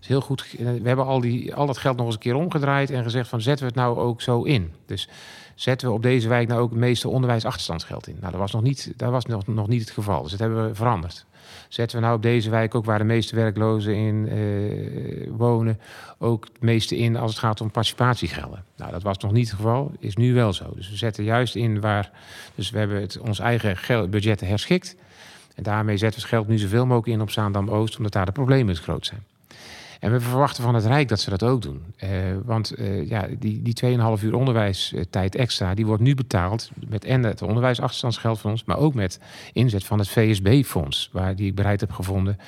is 0.00 0.06
heel 0.06 0.20
goed. 0.20 0.54
We 0.58 0.80
hebben 0.88 1.06
al, 1.06 1.20
die, 1.20 1.54
al 1.54 1.66
dat 1.66 1.78
geld 1.78 1.96
nog 1.96 2.06
eens 2.06 2.14
een 2.14 2.20
keer 2.20 2.34
omgedraaid 2.34 2.90
en 2.90 3.02
gezegd 3.02 3.28
van 3.28 3.40
zetten 3.40 3.66
we 3.66 3.72
het 3.72 3.80
nou 3.80 3.98
ook 3.98 4.22
zo 4.22 4.42
in. 4.42 4.72
Dus 4.86 5.08
zetten 5.54 5.88
we 5.88 5.94
op 5.94 6.02
deze 6.02 6.28
wijk 6.28 6.48
nou 6.48 6.60
ook 6.60 6.70
het 6.70 6.78
meeste 6.78 7.08
onderwijsachterstandsgeld 7.08 8.06
in. 8.06 8.16
Nou, 8.20 8.30
dat 8.30 8.40
was 8.40 8.52
nog 8.52 8.62
niet, 8.62 8.92
dat 8.96 9.10
was 9.10 9.26
nog, 9.26 9.46
nog 9.46 9.68
niet 9.68 9.80
het 9.80 9.90
geval. 9.90 10.22
Dus 10.22 10.30
dat 10.30 10.40
hebben 10.40 10.68
we 10.68 10.74
veranderd. 10.74 11.26
Zetten 11.68 11.98
we 11.98 12.04
nou 12.04 12.16
op 12.16 12.22
deze 12.22 12.50
wijk 12.50 12.74
ook 12.74 12.84
waar 12.84 12.98
de 12.98 13.04
meeste 13.04 13.36
werklozen 13.36 13.94
in 13.94 14.28
uh, 14.32 15.30
wonen, 15.36 15.80
ook 16.18 16.44
het 16.52 16.62
meeste 16.62 16.96
in 16.96 17.16
als 17.16 17.30
het 17.30 17.40
gaat 17.40 17.60
om 17.60 17.70
participatiegelden. 17.70 18.64
Nou, 18.76 18.90
dat 18.90 19.02
was 19.02 19.18
nog 19.18 19.32
niet 19.32 19.46
het 19.46 19.56
geval, 19.56 19.92
is 19.98 20.16
nu 20.16 20.34
wel 20.34 20.52
zo. 20.52 20.72
Dus 20.74 20.90
we 20.90 20.96
zetten 20.96 21.24
juist 21.24 21.54
in 21.54 21.80
waar, 21.80 22.10
dus 22.54 22.70
we 22.70 22.78
hebben 22.78 23.00
het, 23.00 23.18
ons 23.18 23.38
eigen 23.38 24.10
budget 24.10 24.40
herschikt. 24.40 24.96
En 25.54 25.62
daarmee 25.62 25.96
zetten 25.96 26.20
we 26.20 26.26
het 26.26 26.34
geld 26.34 26.48
nu 26.48 26.58
zoveel 26.58 26.86
mogelijk 26.86 27.06
in 27.06 27.20
op 27.20 27.30
Zaandam-Oost, 27.30 27.96
omdat 27.96 28.12
daar 28.12 28.26
de 28.26 28.32
problemen 28.32 28.74
het 28.74 28.82
groot 28.82 29.06
zijn. 29.06 29.24
En 29.98 30.12
we 30.12 30.20
verwachten 30.20 30.62
van 30.62 30.74
het 30.74 30.84
Rijk 30.84 31.08
dat 31.08 31.20
ze 31.20 31.30
dat 31.30 31.42
ook 31.42 31.62
doen. 31.62 31.82
Uh, 32.04 32.10
want 32.44 32.78
uh, 32.78 33.08
ja, 33.08 33.26
die, 33.38 33.62
die 33.62 33.98
2,5 34.18 34.24
uur 34.24 34.34
onderwijstijd 34.34 35.34
extra, 35.34 35.74
die 35.74 35.86
wordt 35.86 36.02
nu 36.02 36.14
betaald 36.14 36.70
met 36.88 37.04
en 37.04 37.22
het 37.22 37.42
onderwijsachterstandsgeld 37.42 38.38
van 38.38 38.50
ons, 38.50 38.64
maar 38.64 38.78
ook 38.78 38.94
met 38.94 39.20
inzet 39.52 39.84
van 39.84 39.98
het 39.98 40.08
VSB-fonds, 40.08 41.08
waar 41.12 41.36
die 41.36 41.46
ik 41.46 41.54
bereid 41.54 41.80
heb 41.80 41.90
gevonden. 41.92 42.38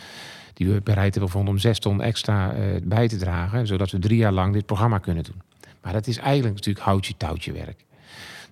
Die 0.54 0.68
we 0.68 0.80
bereid 0.80 1.12
hebben 1.12 1.30
gevonden 1.30 1.54
om 1.54 1.60
zes 1.60 1.78
ton 1.78 2.02
extra 2.02 2.54
uh, 2.54 2.60
bij 2.82 3.08
te 3.08 3.16
dragen, 3.16 3.66
zodat 3.66 3.90
we 3.90 3.98
drie 3.98 4.18
jaar 4.18 4.32
lang 4.32 4.52
dit 4.52 4.66
programma 4.66 4.98
kunnen 4.98 5.24
doen. 5.24 5.42
Maar 5.82 5.92
dat 5.92 6.06
is 6.06 6.18
eigenlijk 6.18 6.54
natuurlijk 6.54 6.84
houtje-touwtje 6.84 7.52
werk. 7.52 7.84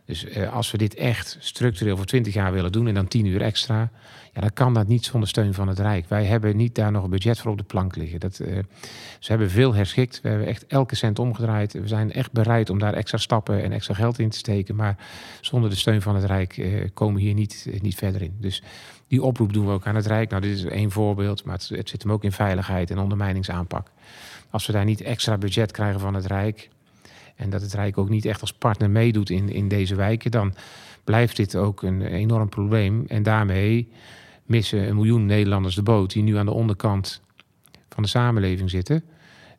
Dus 0.08 0.24
uh, 0.24 0.52
als 0.52 0.70
we 0.70 0.78
dit 0.78 0.94
echt 0.94 1.36
structureel 1.40 1.96
voor 1.96 2.06
20 2.06 2.34
jaar 2.34 2.52
willen 2.52 2.72
doen 2.72 2.86
en 2.86 2.94
dan 2.94 3.08
10 3.08 3.26
uur 3.26 3.40
extra, 3.40 3.90
ja, 4.32 4.40
dan 4.40 4.52
kan 4.52 4.74
dat 4.74 4.88
niet 4.88 5.04
zonder 5.04 5.28
steun 5.28 5.54
van 5.54 5.68
het 5.68 5.78
Rijk. 5.78 6.08
Wij 6.08 6.24
hebben 6.24 6.56
niet 6.56 6.74
daar 6.74 6.92
nog 6.92 7.04
een 7.04 7.10
budget 7.10 7.40
voor 7.40 7.50
op 7.50 7.58
de 7.58 7.64
plank 7.64 7.96
liggen. 7.96 8.20
Dat, 8.20 8.38
uh, 8.38 8.58
ze 9.18 9.30
hebben 9.30 9.50
veel 9.50 9.74
herschikt. 9.74 10.20
We 10.20 10.28
hebben 10.28 10.46
echt 10.46 10.66
elke 10.66 10.94
cent 10.94 11.18
omgedraaid. 11.18 11.72
We 11.72 11.88
zijn 11.88 12.12
echt 12.12 12.32
bereid 12.32 12.70
om 12.70 12.78
daar 12.78 12.94
extra 12.94 13.18
stappen 13.18 13.62
en 13.62 13.72
extra 13.72 13.94
geld 13.94 14.18
in 14.18 14.30
te 14.30 14.38
steken. 14.38 14.76
Maar 14.76 14.96
zonder 15.40 15.70
de 15.70 15.76
steun 15.76 16.02
van 16.02 16.14
het 16.14 16.24
Rijk 16.24 16.56
uh, 16.56 16.84
komen 16.94 17.14
we 17.14 17.20
hier 17.20 17.34
niet, 17.34 17.68
niet 17.80 17.96
verder 17.96 18.22
in. 18.22 18.36
Dus 18.40 18.62
die 19.08 19.22
oproep 19.22 19.52
doen 19.52 19.66
we 19.66 19.72
ook 19.72 19.86
aan 19.86 19.96
het 19.96 20.06
Rijk. 20.06 20.30
Nou, 20.30 20.42
dit 20.42 20.56
is 20.56 20.64
één 20.64 20.90
voorbeeld, 20.90 21.44
maar 21.44 21.54
het, 21.54 21.68
het 21.68 21.88
zit 21.88 22.02
hem 22.02 22.12
ook 22.12 22.24
in 22.24 22.32
veiligheid 22.32 22.90
en 22.90 22.98
ondermijningsaanpak. 22.98 23.90
Als 24.50 24.66
we 24.66 24.72
daar 24.72 24.84
niet 24.84 25.00
extra 25.00 25.38
budget 25.38 25.72
krijgen 25.72 26.00
van 26.00 26.14
het 26.14 26.26
Rijk, 26.26 26.68
en 27.38 27.50
dat 27.50 27.60
het 27.60 27.74
Rijk 27.74 27.98
ook 27.98 28.08
niet 28.08 28.24
echt 28.24 28.40
als 28.40 28.52
partner 28.52 28.90
meedoet 28.90 29.30
in, 29.30 29.48
in 29.48 29.68
deze 29.68 29.94
wijken, 29.94 30.30
dan 30.30 30.54
blijft 31.04 31.36
dit 31.36 31.56
ook 31.56 31.82
een 31.82 32.02
enorm 32.02 32.48
probleem. 32.48 33.04
En 33.06 33.22
daarmee 33.22 33.88
missen 34.44 34.88
een 34.88 34.94
miljoen 34.94 35.26
Nederlanders 35.26 35.74
de 35.74 35.82
boot 35.82 36.12
die 36.12 36.22
nu 36.22 36.36
aan 36.36 36.46
de 36.46 36.52
onderkant 36.52 37.20
van 37.88 38.02
de 38.02 38.08
samenleving 38.08 38.70
zitten. 38.70 39.04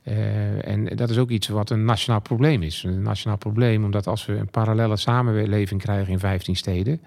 Uh, 0.03 0.67
en 0.67 0.85
dat 0.85 1.09
is 1.09 1.17
ook 1.17 1.29
iets 1.29 1.47
wat 1.47 1.69
een 1.69 1.85
nationaal 1.85 2.21
probleem 2.21 2.61
is. 2.61 2.83
Een 2.83 3.01
nationaal 3.01 3.37
probleem, 3.37 3.83
omdat 3.83 4.07
als 4.07 4.25
we 4.25 4.33
een 4.33 4.49
parallele 4.49 4.97
samenleving 4.97 5.81
krijgen 5.81 6.11
in 6.13 6.19
15 6.19 6.55
steden, 6.55 7.01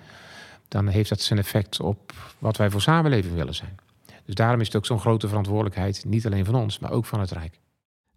dan 0.69 0.89
heeft 0.89 1.09
dat 1.09 1.21
zijn 1.21 1.39
effect 1.39 1.81
op 1.81 2.13
wat 2.39 2.57
wij 2.57 2.71
voor 2.71 2.81
samenleving 2.81 3.35
willen 3.35 3.55
zijn. 3.55 3.77
Dus 4.25 4.35
daarom 4.35 4.61
is 4.61 4.67
het 4.67 4.77
ook 4.77 4.87
zo'n 4.87 5.01
grote 5.01 5.29
verantwoordelijkheid, 5.29 6.05
niet 6.07 6.27
alleen 6.27 6.45
van 6.45 6.55
ons, 6.55 6.79
maar 6.79 6.91
ook 6.91 7.05
van 7.05 7.21
het 7.21 7.31
Rijk. 7.31 7.59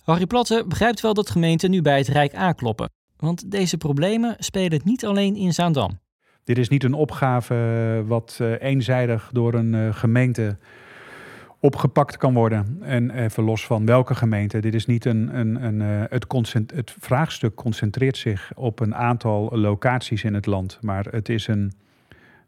Harry 0.05 0.25
Platte 0.25 0.65
begrijpt 0.67 1.01
wel 1.01 1.13
dat 1.13 1.29
gemeenten 1.29 1.71
nu 1.71 1.81
bij 1.81 1.97
het 1.97 2.07
Rijk 2.07 2.35
aankloppen. 2.35 2.89
Want 3.17 3.51
deze 3.51 3.77
problemen 3.77 4.35
spelen 4.39 4.81
niet 4.83 5.05
alleen 5.05 5.35
in 5.35 5.53
Zaandam. 5.53 5.99
Dit 6.43 6.57
is 6.57 6.69
niet 6.69 6.83
een 6.83 6.93
opgave 6.93 8.03
wat 8.07 8.37
uh, 8.41 8.61
eenzijdig 8.61 9.29
door 9.33 9.53
een 9.53 9.73
uh, 9.73 9.93
gemeente 9.93 10.57
opgepakt 11.59 12.17
kan 12.17 12.33
worden. 12.33 12.77
En 12.81 13.09
even 13.09 13.43
los 13.43 13.65
van 13.65 13.85
welke 13.85 14.15
gemeente. 14.15 14.59
Dit 14.59 14.73
is 14.73 14.85
niet 14.85 15.05
een. 15.05 15.39
een, 15.39 15.63
een 15.63 15.79
uh, 15.79 16.03
het, 16.09 16.71
het 16.75 16.95
vraagstuk 16.99 17.55
concentreert 17.55 18.17
zich 18.17 18.51
op 18.55 18.79
een 18.79 18.95
aantal 18.95 19.49
locaties 19.57 20.23
in 20.23 20.33
het 20.33 20.45
land. 20.45 20.77
Maar 20.81 21.05
het 21.05 21.29
is 21.29 21.47
een 21.47 21.73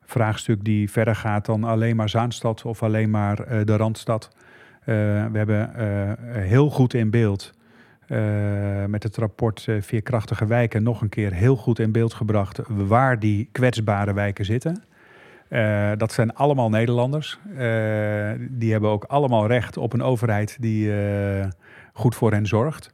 vraagstuk 0.02 0.64
die 0.64 0.92
verder 0.92 1.16
gaat 1.16 1.46
dan 1.46 1.64
alleen 1.64 1.96
maar 1.96 2.10
Zaanstad 2.10 2.66
of 2.66 2.84
alleen 2.84 3.10
maar 3.10 3.66
de 3.66 3.76
Randstad. 3.76 4.30
Uh, 4.88 4.96
we 5.32 5.38
hebben 5.38 5.72
uh, 5.78 6.44
heel 6.44 6.70
goed 6.70 6.94
in 6.94 7.10
beeld 7.10 7.54
uh, 8.08 8.86
met 8.86 9.04
het 9.04 9.18
rapport 9.18 9.68
Veerkrachtige 9.80 10.46
Wijken 10.46 10.84
nog 10.84 11.02
een 11.02 11.10
keer 11.10 11.34
heel 11.34 11.56
goed 11.56 11.80
in 11.80 11.92
beeld 11.92 12.14
gebracht 12.14 12.60
waar 12.68 13.20
die 13.20 13.50
kwetsbare 13.52 14.14
wijken 14.14 14.46
zitten. 14.46 14.84
dat 15.98 16.12
zijn 16.12 16.34
allemaal 16.34 16.70
Nederlanders. 16.70 17.40
die 18.50 18.72
hebben 18.72 18.90
ook 18.90 19.04
allemaal 19.04 19.48
recht 19.48 19.78
op 19.78 19.94
een 19.94 20.02
overheid 20.02 20.58
die 20.60 20.92
goed 21.94 22.16
voor 22.16 22.32
hen 22.32 22.46
zorgt. 22.46 22.94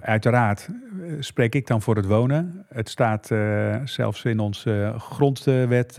uiteraard 0.00 0.68
spreek 1.18 1.54
ik 1.54 1.66
dan 1.66 1.82
voor 1.82 1.96
het 1.96 2.06
wonen. 2.06 2.66
Het 2.68 2.88
staat 2.88 3.30
zelfs 3.84 4.24
in 4.24 4.38
onze 4.38 4.94
grondwet 4.98 5.98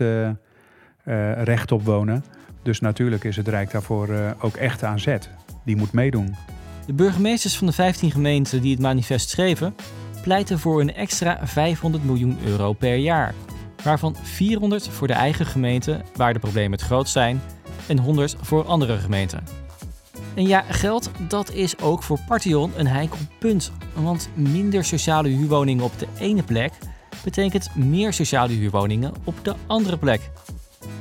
recht 1.44 1.72
op 1.72 1.82
wonen. 1.82 2.24
Dus 2.66 2.80
natuurlijk 2.80 3.24
is 3.24 3.36
het 3.36 3.48
Rijk 3.48 3.70
daarvoor 3.70 4.08
uh, 4.08 4.30
ook 4.40 4.56
echt 4.56 4.84
aan 4.84 5.00
zet. 5.00 5.28
Die 5.64 5.76
moet 5.76 5.92
meedoen. 5.92 6.36
De 6.86 6.92
burgemeesters 6.92 7.56
van 7.56 7.66
de 7.66 7.72
15 7.72 8.10
gemeenten 8.10 8.60
die 8.60 8.70
het 8.70 8.80
manifest 8.80 9.28
schreven, 9.30 9.74
pleiten 10.22 10.58
voor 10.58 10.80
een 10.80 10.94
extra 10.94 11.38
500 11.42 12.04
miljoen 12.04 12.38
euro 12.44 12.72
per 12.72 12.96
jaar. 12.96 13.34
Waarvan 13.82 14.16
400 14.22 14.88
voor 14.88 15.06
de 15.06 15.12
eigen 15.12 15.46
gemeente, 15.46 16.00
waar 16.14 16.32
de 16.32 16.38
problemen 16.38 16.72
het 16.72 16.80
grootst 16.80 17.12
zijn, 17.12 17.40
en 17.86 17.98
100 17.98 18.36
voor 18.40 18.64
andere 18.64 18.98
gemeenten. 18.98 19.44
En 20.34 20.46
ja, 20.46 20.64
geld, 20.68 21.10
dat 21.28 21.52
is 21.52 21.78
ook 21.78 22.02
voor 22.02 22.18
Partion 22.26 22.72
een 22.76 22.86
heikel 22.86 23.18
punt. 23.38 23.72
Want 23.94 24.28
minder 24.34 24.84
sociale 24.84 25.28
huurwoningen 25.28 25.84
op 25.84 25.98
de 25.98 26.06
ene 26.18 26.42
plek 26.42 26.72
betekent 27.24 27.74
meer 27.74 28.12
sociale 28.12 28.52
huurwoningen 28.52 29.12
op 29.24 29.34
de 29.42 29.54
andere 29.66 29.98
plek. 29.98 30.30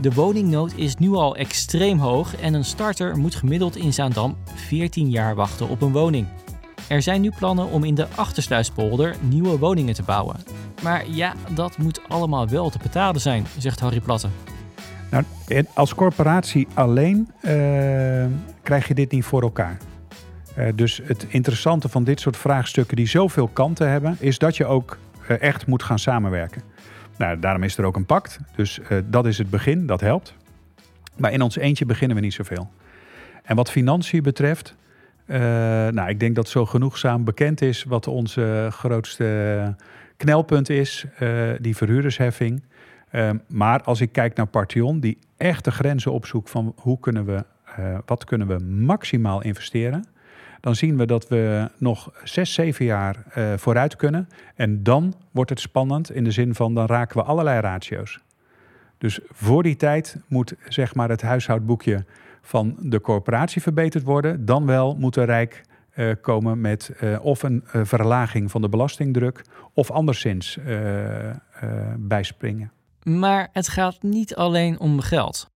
De 0.01 0.13
woningnood 0.13 0.73
is 0.75 0.95
nu 0.95 1.13
al 1.13 1.35
extreem 1.35 1.99
hoog 1.99 2.35
en 2.35 2.53
een 2.53 2.65
starter 2.65 3.17
moet 3.17 3.35
gemiddeld 3.35 3.75
in 3.75 3.93
Zaandam 3.93 4.37
14 4.55 5.09
jaar 5.09 5.35
wachten 5.35 5.69
op 5.69 5.81
een 5.81 5.91
woning. 5.91 6.27
Er 6.87 7.01
zijn 7.01 7.21
nu 7.21 7.31
plannen 7.37 7.69
om 7.69 7.83
in 7.83 7.95
de 7.95 8.07
Achtersluispolder 8.15 9.15
nieuwe 9.19 9.57
woningen 9.57 9.93
te 9.93 10.03
bouwen. 10.03 10.35
Maar 10.83 11.09
ja, 11.09 11.33
dat 11.53 11.77
moet 11.77 12.01
allemaal 12.07 12.47
wel 12.47 12.69
te 12.69 12.77
betalen 12.81 13.21
zijn, 13.21 13.45
zegt 13.57 13.79
Harry 13.79 13.99
Platte. 13.99 14.27
Nou, 15.11 15.23
als 15.73 15.95
corporatie 15.95 16.67
alleen 16.73 17.31
uh, 17.41 17.51
krijg 18.63 18.87
je 18.87 18.93
dit 18.93 19.11
niet 19.11 19.25
voor 19.25 19.41
elkaar. 19.41 19.77
Uh, 20.57 20.67
dus 20.75 21.01
het 21.03 21.25
interessante 21.29 21.89
van 21.89 22.03
dit 22.03 22.19
soort 22.19 22.37
vraagstukken 22.37 22.95
die 22.95 23.07
zoveel 23.07 23.47
kanten 23.47 23.89
hebben, 23.89 24.17
is 24.19 24.37
dat 24.37 24.57
je 24.57 24.65
ook 24.65 24.97
uh, 25.29 25.41
echt 25.41 25.67
moet 25.67 25.83
gaan 25.83 25.99
samenwerken. 25.99 26.61
Nou, 27.17 27.39
daarom 27.39 27.63
is 27.63 27.77
er 27.77 27.86
ook 27.86 27.95
een 27.95 28.05
pact. 28.05 28.39
Dus 28.55 28.79
uh, 28.79 29.00
dat 29.05 29.25
is 29.25 29.38
het 29.38 29.50
begin, 29.50 29.86
dat 29.86 30.01
helpt. 30.01 30.34
Maar 31.17 31.31
in 31.31 31.41
ons 31.41 31.55
eentje 31.55 31.86
beginnen 31.86 32.17
we 32.17 32.24
niet 32.24 32.34
zoveel. 32.34 32.69
En 33.43 33.55
wat 33.55 33.72
financiën 33.72 34.24
betreft, 34.24 34.75
uh, 35.25 35.38
nou, 35.88 36.10
ik 36.10 36.19
denk 36.19 36.36
dat 36.36 36.50
zo 36.50 36.65
genoegzaam 36.65 37.24
bekend 37.24 37.62
is 37.62 37.84
wat 37.84 38.07
onze 38.07 38.67
grootste 38.72 39.75
knelpunt 40.17 40.69
is, 40.69 41.05
uh, 41.19 41.51
die 41.60 41.75
verhuurdersheffing. 41.75 42.63
maar 43.48 43.84
als 43.84 44.01
ik 44.01 44.12
kijk 44.12 44.36
naar 44.36 44.48
Partion, 44.48 45.00
die 45.00 45.17
echt 45.38 45.63
de 45.63 45.72
grenzen 45.72 46.12
opzoekt 46.12 46.50
van 46.50 46.74
hoe 46.75 47.00
kunnen 47.00 47.25
we, 47.25 47.43
wat 48.05 48.24
kunnen 48.24 48.48
we 48.48 48.63
maximaal 48.63 49.41
investeren 49.41 50.05
dan 50.65 50.75
zien 50.75 50.98
we 50.98 51.05
dat 51.05 51.27
we 51.27 51.69
nog 51.77 52.12
zes, 52.24 52.53
zeven 52.53 52.86
jaar 52.86 53.24
uh, 53.38 53.53
vooruit 53.57 53.95
kunnen. 53.95 54.29
En 54.55 54.84
dan 54.84 55.13
wordt 55.31 55.50
het 55.50 55.60
spannend 55.60 56.12
in 56.12 56.24
de 56.24 56.31
zin 56.31 56.55
van 56.55 56.74
dan 56.74 56.86
raken 56.86 57.17
we 57.17 57.24
allerlei 57.24 57.60
ratio's. 57.60 58.19
Dus 58.98 59.19
voor 59.31 59.63
die 59.63 59.75
tijd 59.75 60.17
moet 60.27 60.53
zeg 60.67 60.95
maar 60.95 61.10
het 61.10 61.22
huishoudboekje 61.22 62.05
van 62.41 62.75
de 62.79 63.01
corporatie 63.01 63.62
verbeterd 63.62 64.03
worden. 64.03 64.45
Dan 64.45 64.65
wel 64.65 64.95
moet 64.95 65.13
de 65.13 65.24
Rijk 65.24 65.62
uh, 65.95 66.12
komen 66.22 66.62
met 66.62 66.91
uh, 67.01 67.25
of 67.25 67.43
een 67.43 67.63
verlaging 67.65 68.51
van 68.51 68.62
de 68.62 68.69
belastingdruk 68.69 69.41
of 69.74 69.91
anderszins 69.91 70.57
bijspringen. 71.98 72.72
Maar 73.03 73.50
het 73.51 73.67
gaat 73.67 74.01
niet 74.01 74.36
alleen 74.36 74.79
om 74.79 75.00
geld. 75.00 75.53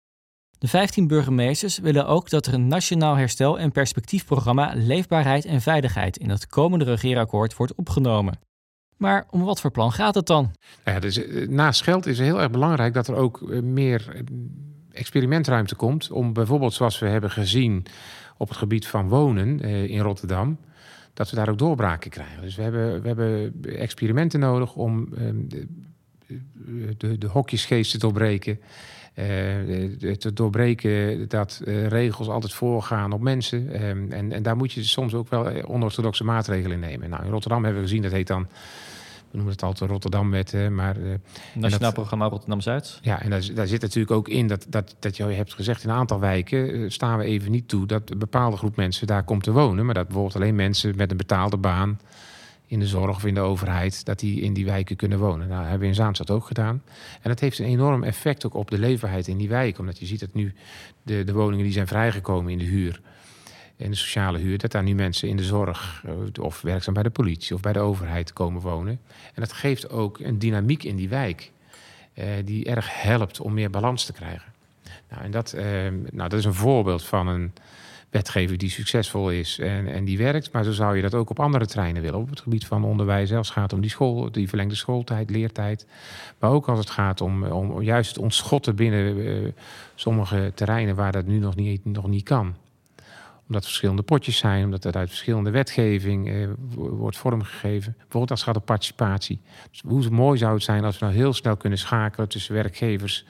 De 0.60 0.68
15 0.68 1.08
burgemeesters 1.08 1.80
willen 1.80 2.08
ook 2.08 2.30
dat 2.30 2.46
er 2.46 2.54
een 2.54 2.68
nationaal 2.68 3.16
herstel- 3.16 3.60
en 3.60 3.72
perspectiefprogramma 3.72 4.74
Leefbaarheid 4.76 5.46
en 5.46 5.62
Veiligheid 5.62 6.18
in 6.18 6.30
het 6.30 6.48
komende 6.48 6.86
regeerakkoord 6.86 7.56
wordt 7.56 7.76
opgenomen. 7.76 8.40
Maar 8.98 9.26
om 9.30 9.44
wat 9.44 9.62
voor 9.62 9.72
plan 9.72 9.92
gaat 9.92 10.16
het 10.16 10.26
dan? 10.26 10.52
Ja, 10.86 11.00
dus, 11.00 11.22
naast 11.48 11.82
geld 11.82 12.06
is 12.06 12.18
het 12.18 12.28
heel 12.28 12.42
erg 12.42 12.52
belangrijk 12.52 12.94
dat 12.94 13.08
er 13.08 13.16
ook 13.16 13.42
meer 13.62 14.24
experimentruimte 14.92 15.76
komt 15.76 16.12
om 16.12 16.34
bijvoorbeeld 16.34 16.74
zoals 16.74 17.00
we 17.00 17.08
hebben 17.08 17.32
gezien 17.32 17.86
op 18.38 18.50
het 18.50 18.58
gebied 18.58 18.88
van 18.88 19.10
wonen 19.10 19.60
in 19.90 20.00
Rotterdam, 20.00 20.58
dat 21.14 21.30
we 21.30 21.36
daar 21.36 21.50
ook 21.50 21.58
doorbraken 21.58 22.10
krijgen. 22.10 22.42
Dus 22.42 22.56
we 22.56 22.62
hebben, 22.62 23.02
we 23.02 23.08
hebben 23.08 23.54
experimenten 23.64 24.40
nodig 24.40 24.76
om 24.76 25.14
ehm, 25.18 25.36
de, 26.98 27.18
de, 27.18 27.28
hokjesgeest 27.28 27.92
te 27.92 27.98
doorbreken. 27.98 28.60
Uh, 29.16 30.16
te 30.16 30.34
doorbreken 30.34 31.28
dat 31.28 31.62
uh, 31.66 31.88
regels 31.88 32.28
altijd 32.28 32.54
voorgaan 32.54 33.12
op 33.12 33.22
mensen. 33.22 33.86
Um, 33.86 34.12
en, 34.12 34.32
en 34.32 34.44
daar 34.44 34.58
moet 34.58 34.72
je 34.72 34.84
soms 34.84 35.14
ook 35.14 35.30
wel 35.30 35.64
onorthodoxe 35.64 36.24
maatregelen 36.24 36.80
nemen. 36.80 37.10
Nou, 37.10 37.24
in 37.24 37.32
Rotterdam 37.32 37.64
hebben 37.64 37.82
we 37.82 37.88
gezien, 37.88 38.02
dat 38.04 38.12
heet 38.12 38.28
dan 38.28 38.48
we 39.32 39.38
noemen 39.38 39.54
het 39.54 39.64
altijd 39.64 39.90
Rotterdam-wet, 39.90 40.70
maar... 40.72 40.96
Nationaal 41.54 41.92
Programma 41.92 42.28
Rotterdam-Zuid. 42.28 43.00
Ja, 43.02 43.22
en 43.22 43.30
daar, 43.30 43.50
daar, 43.54 43.68
zit 43.68 43.82
natuurlijk 43.82 44.12
ook 44.12 44.28
in 44.28 44.48
dat, 44.48 44.66
dat, 44.70 44.96
dat 45.00 45.18
je 45.18 45.24
hebt 45.24 45.54
gezegd... 45.54 45.84
in 45.84 45.90
een 45.90 45.96
aantal 45.96 46.20
wijken 46.20 46.92
staan 46.92 47.18
we 47.18 47.24
even 47.24 47.52
niet 47.52 47.68
toe... 47.68 47.86
dat 47.86 48.10
een 48.10 48.18
bepaalde 48.18 48.58
groep 48.58 48.76
mensen 48.76 49.08
daar 49.08 49.24
komt 49.24 49.44
te 49.44 49.52
wonen. 49.52 49.86
Maar 49.86 49.94
dat 49.94 50.06
bijvoorbeeld 50.06 50.36
alleen 50.36 50.56
mensen 50.56 50.96
met 50.96 51.12
een 51.12 51.18
betaalde 51.18 51.58
baan... 51.58 52.00
in 52.70 52.80
de 52.80 52.88
zorg 52.88 53.16
of 53.16 53.26
in 53.26 53.34
de 53.34 53.40
overheid... 53.40 54.06
dat 54.06 54.20
die 54.20 54.42
in 54.42 54.54
die 54.54 54.66
wijken 54.66 54.96
kunnen 54.96 55.20
wonen. 55.20 55.48
Nou, 55.48 55.62
hebben 55.62 55.80
we 55.80 55.86
in 55.86 55.96
Zaanstad 55.96 56.32
ook 56.32 56.46
gedaan. 56.46 56.84
En 57.22 57.30
dat 57.30 57.40
heeft 57.40 57.60
een 57.60 57.66
enorm 57.66 58.04
effect 58.04 58.46
ook 58.46 58.54
op 58.54 58.72
de 58.72 58.80
leefbaarheid 58.80 59.28
in 59.28 59.38
die 59.38 59.50
wijken. 59.50 59.80
Omdat 59.80 60.00
je 60.00 60.06
ziet 60.06 60.20
dat 60.20 60.34
nu 60.34 60.54
de, 61.04 61.24
de 61.24 61.34
woningen 61.34 61.64
die 61.64 61.74
zijn 61.74 61.88
vrijgekomen 61.88 62.52
in 62.52 62.58
de 62.58 62.66
huur 62.66 63.02
in 63.80 63.90
de 63.90 63.98
sociale 63.98 64.38
huur, 64.38 64.58
dat 64.58 64.72
daar 64.72 64.84
nu 64.84 64.96
mensen 64.96 65.30
in 65.30 65.38
de 65.38 65.44
zorg 65.44 66.04
eh, 66.06 66.44
of 66.44 66.62
werkzaam 66.62 66.94
bij 66.94 67.04
de 67.04 67.10
politie 67.10 67.56
of 67.56 67.62
bij 67.62 67.74
de 67.74 67.80
overheid 67.80 68.34
komen 68.34 68.62
wonen. 68.62 69.00
En 69.34 69.42
dat 69.42 69.54
geeft 69.54 69.90
ook 69.90 70.20
een 70.20 70.40
dynamiek 70.40 70.84
in 70.84 70.96
die 70.96 71.10
wijk 71.10 71.52
eh, 72.14 72.26
die 72.46 72.66
erg 72.66 73.02
helpt 73.02 73.40
om 73.40 73.54
meer 73.54 73.70
balans 73.70 74.06
te 74.06 74.14
krijgen. 74.14 74.54
Nou, 75.10 75.24
en 75.24 75.32
dat, 75.32 75.54
eh, 75.54 75.66
nou, 76.12 76.30
dat 76.30 76.34
is 76.34 76.46
een 76.46 76.54
voorbeeld 76.54 77.04
van 77.04 77.28
een 77.28 77.54
wetgever 78.10 78.58
die 78.58 78.70
succesvol 78.70 79.32
is 79.32 79.60
en, 79.60 79.88
en 79.88 80.06
die 80.06 80.18
werkt. 80.18 80.52
Maar 80.52 80.64
zo 80.64 80.72
zou 80.72 80.96
je 80.96 81.02
dat 81.02 81.14
ook 81.14 81.30
op 81.30 81.40
andere 81.40 81.66
terreinen 81.66 82.02
willen. 82.02 82.20
Op 82.20 82.30
het 82.30 82.40
gebied 82.40 82.66
van 82.66 82.84
onderwijs, 82.84 83.30
het 83.30 83.50
gaat 83.50 83.74
om 83.74 83.82
die, 83.82 83.90
school, 83.90 84.32
die 84.32 84.48
verlengde 84.48 84.76
schooltijd, 84.76 85.30
leertijd. 85.30 85.86
Maar 86.40 86.52
ook 86.52 86.68
als 86.68 86.80
het 86.80 86.90
gaat 86.90 87.22
om, 87.22 87.44
om 87.44 87.82
juist 87.82 88.10
het 88.10 88.24
ontschotten 88.24 88.76
binnen 88.76 89.56
sommige 89.96 90.52
terreinen 90.56 90.96
waar 90.96 91.12
dat 91.12 91.26
nu 91.26 91.38
nog 91.38 91.56
niet, 91.56 91.86
nog 91.86 92.08
niet 92.08 92.24
kan 92.24 92.56
omdat 93.50 93.64
er 93.64 93.70
verschillende 93.70 94.02
potjes 94.02 94.38
zijn, 94.38 94.64
omdat 94.66 94.84
het 94.84 94.96
uit 94.96 95.10
verschillende 95.10 95.50
wetgeving 95.50 96.30
eh, 96.30 96.48
wordt 96.76 97.18
vormgegeven. 97.18 97.94
Bijvoorbeeld 97.98 98.32
als 98.32 98.40
het 98.40 98.50
gaat 98.50 98.58
om 98.58 98.64
participatie. 98.64 99.42
Dus 99.72 99.82
hoe 99.82 100.10
mooi 100.10 100.38
zou 100.38 100.54
het 100.54 100.64
zijn 100.64 100.84
als 100.84 101.00
we 101.00 101.06
nou 101.06 101.18
heel 101.18 101.34
snel 101.34 101.58
kunnen 101.58 101.80
schakelen 101.80 102.30
tussen 102.30 102.54
werkgevers 102.54 103.26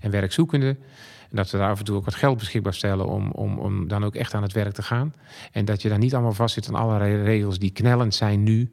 en 0.00 0.10
werkzoekenden. 0.10 0.78
En 1.30 1.36
dat 1.36 1.50
we 1.50 1.58
daar 1.58 1.70
af 1.70 1.78
en 1.78 1.84
toe 1.84 1.96
ook 1.96 2.04
wat 2.04 2.14
geld 2.14 2.38
beschikbaar 2.38 2.74
stellen 2.74 3.06
om, 3.06 3.30
om, 3.30 3.58
om 3.58 3.88
dan 3.88 4.04
ook 4.04 4.14
echt 4.14 4.34
aan 4.34 4.42
het 4.42 4.52
werk 4.52 4.74
te 4.74 4.82
gaan. 4.82 5.14
En 5.52 5.64
dat 5.64 5.82
je 5.82 5.88
dan 5.88 5.98
niet 5.98 6.14
allemaal 6.14 6.32
vastzit 6.32 6.68
aan 6.68 6.74
allerlei 6.74 7.22
regels 7.22 7.58
die 7.58 7.70
knellend 7.70 8.14
zijn 8.14 8.42
nu. 8.42 8.70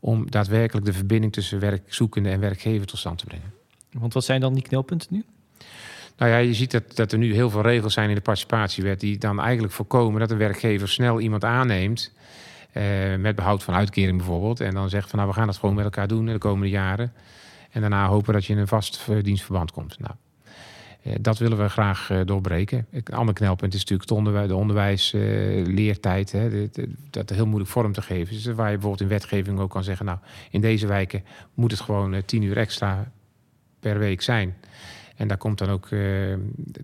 Om 0.00 0.30
daadwerkelijk 0.30 0.86
de 0.86 0.92
verbinding 0.92 1.32
tussen 1.32 1.60
werkzoekende 1.60 2.28
en 2.28 2.40
werkgever 2.40 2.86
tot 2.86 2.98
stand 2.98 3.18
te 3.18 3.24
brengen. 3.24 3.52
Want 3.92 4.14
wat 4.14 4.24
zijn 4.24 4.40
dan 4.40 4.54
die 4.54 4.62
knelpunten 4.62 5.08
nu? 5.10 5.24
Nou 6.16 6.30
ja, 6.30 6.36
je 6.36 6.54
ziet 6.54 6.70
dat, 6.70 6.96
dat 6.96 7.12
er 7.12 7.18
nu 7.18 7.34
heel 7.34 7.50
veel 7.50 7.62
regels 7.62 7.94
zijn 7.94 8.08
in 8.08 8.14
de 8.14 8.20
participatiewet... 8.20 9.00
die 9.00 9.18
dan 9.18 9.40
eigenlijk 9.40 9.72
voorkomen 9.72 10.20
dat 10.20 10.30
een 10.30 10.38
werkgever 10.38 10.88
snel 10.88 11.20
iemand 11.20 11.44
aanneemt... 11.44 12.12
Eh, 12.72 12.84
met 13.18 13.36
behoud 13.36 13.62
van 13.62 13.74
uitkering 13.74 14.16
bijvoorbeeld... 14.16 14.60
en 14.60 14.74
dan 14.74 14.88
zegt 14.88 15.10
van 15.10 15.18
nou, 15.18 15.30
we 15.30 15.36
gaan 15.36 15.46
dat 15.46 15.56
gewoon 15.56 15.74
met 15.74 15.84
elkaar 15.84 16.08
doen 16.08 16.26
in 16.26 16.32
de 16.32 16.38
komende 16.38 16.68
jaren... 16.68 17.12
en 17.70 17.80
daarna 17.80 18.06
hopen 18.06 18.32
dat 18.32 18.44
je 18.44 18.52
in 18.52 18.58
een 18.58 18.68
vast 18.68 19.06
dienstverband 19.22 19.72
komt. 19.72 19.98
Nou, 19.98 20.12
eh, 20.12 20.25
dat 21.20 21.38
willen 21.38 21.58
we 21.58 21.68
graag 21.68 22.10
eh, 22.10 22.20
doorbreken. 22.24 22.86
Een 22.90 23.02
ander 23.14 23.34
knelpunt 23.34 23.74
is 23.74 23.80
natuurlijk 23.80 24.08
de, 24.08 24.14
onderwijs, 24.14 24.48
de 24.48 24.56
onderwijsleertijd. 24.56 26.36
Dat 27.10 27.30
heel 27.30 27.46
moeilijk 27.46 27.70
vorm 27.70 27.92
te 27.92 28.02
geven. 28.02 28.34
Dus 28.34 28.44
waar 28.44 28.70
je 28.70 28.72
bijvoorbeeld 28.72 29.00
in 29.00 29.08
wetgeving 29.08 29.58
ook 29.58 29.70
kan 29.70 29.84
zeggen... 29.84 30.06
nou, 30.06 30.18
in 30.50 30.60
deze 30.60 30.86
wijken 30.86 31.24
moet 31.54 31.70
het 31.70 31.80
gewoon 31.80 32.24
tien 32.24 32.42
uur 32.42 32.56
extra 32.56 33.12
per 33.80 33.98
week 33.98 34.22
zijn... 34.22 34.54
En 35.16 35.28
daar 35.28 35.36
komt 35.36 35.58
dan 35.58 35.68
ook, 35.68 35.88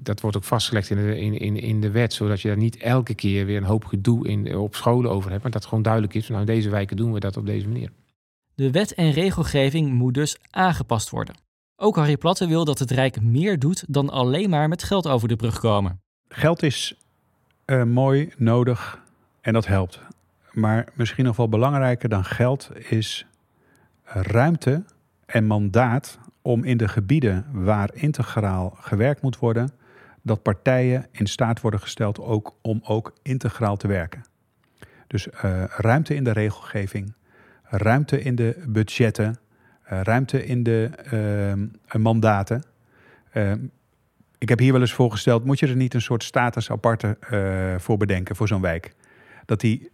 dat 0.00 0.20
wordt 0.20 0.36
ook 0.36 0.44
vastgelegd 0.44 0.90
in 0.90 0.96
de, 0.96 1.18
in, 1.18 1.38
in, 1.38 1.56
in 1.56 1.80
de 1.80 1.90
wet, 1.90 2.12
zodat 2.12 2.40
je 2.40 2.48
daar 2.48 2.56
niet 2.56 2.76
elke 2.76 3.14
keer 3.14 3.46
weer 3.46 3.56
een 3.56 3.64
hoop 3.64 3.84
gedoe 3.84 4.28
in, 4.28 4.56
op 4.56 4.74
scholen 4.74 5.10
over 5.10 5.30
hebt. 5.30 5.42
Maar 5.42 5.52
dat 5.52 5.64
gewoon 5.64 5.82
duidelijk 5.82 6.14
is, 6.14 6.28
nou 6.28 6.40
in 6.40 6.46
deze 6.46 6.70
wijken 6.70 6.96
doen 6.96 7.12
we 7.12 7.20
dat 7.20 7.36
op 7.36 7.46
deze 7.46 7.68
manier. 7.68 7.90
De 8.54 8.70
wet 8.70 8.94
en 8.94 9.10
regelgeving 9.10 9.92
moet 9.92 10.14
dus 10.14 10.38
aangepast 10.50 11.10
worden. 11.10 11.34
Ook 11.84 11.96
Harry 11.96 12.16
Platte 12.16 12.46
wil 12.46 12.64
dat 12.64 12.78
het 12.78 12.90
Rijk 12.90 13.20
meer 13.20 13.58
doet 13.58 13.84
dan 13.88 14.10
alleen 14.10 14.50
maar 14.50 14.68
met 14.68 14.82
geld 14.82 15.06
over 15.06 15.28
de 15.28 15.36
brug 15.36 15.60
komen. 15.60 16.00
Geld 16.28 16.62
is 16.62 16.96
uh, 17.66 17.82
mooi, 17.82 18.32
nodig 18.36 19.02
en 19.40 19.52
dat 19.52 19.66
helpt. 19.66 20.00
Maar 20.52 20.88
misschien 20.94 21.24
nog 21.24 21.36
wel 21.36 21.48
belangrijker 21.48 22.08
dan 22.08 22.24
geld 22.24 22.70
is 22.88 23.26
ruimte 24.04 24.84
en 25.26 25.46
mandaat 25.46 26.18
om 26.42 26.64
in 26.64 26.76
de 26.76 26.88
gebieden 26.88 27.46
waar 27.52 27.90
integraal 27.94 28.76
gewerkt 28.80 29.22
moet 29.22 29.38
worden, 29.38 29.70
dat 30.22 30.42
partijen 30.42 31.06
in 31.10 31.26
staat 31.26 31.60
worden 31.60 31.80
gesteld 31.80 32.20
ook, 32.20 32.54
om 32.60 32.80
ook 32.84 33.12
integraal 33.22 33.76
te 33.76 33.86
werken. 33.88 34.22
Dus 35.06 35.26
uh, 35.26 35.64
ruimte 35.66 36.14
in 36.14 36.24
de 36.24 36.32
regelgeving, 36.32 37.14
ruimte 37.62 38.22
in 38.22 38.34
de 38.34 38.64
budgetten, 38.68 39.38
ruimte 40.02 40.46
in 40.46 40.62
de 40.62 40.90
uh, 41.92 42.00
mandaten. 42.00 42.62
ik 44.38 44.48
heb 44.48 44.58
hier 44.58 44.72
wel 44.72 44.80
eens 44.80 44.92
voorgesteld, 44.92 45.44
moet 45.44 45.58
je 45.58 45.66
er 45.66 45.76
niet 45.76 45.94
een 45.94 46.00
soort 46.00 46.22
status 46.22 46.70
aparte 46.70 47.16
voor 47.78 47.96
bedenken 47.96 48.36
voor 48.36 48.48
zo'n 48.48 48.60
wijk? 48.60 48.94
Dat 49.44 49.60
die 49.60 49.90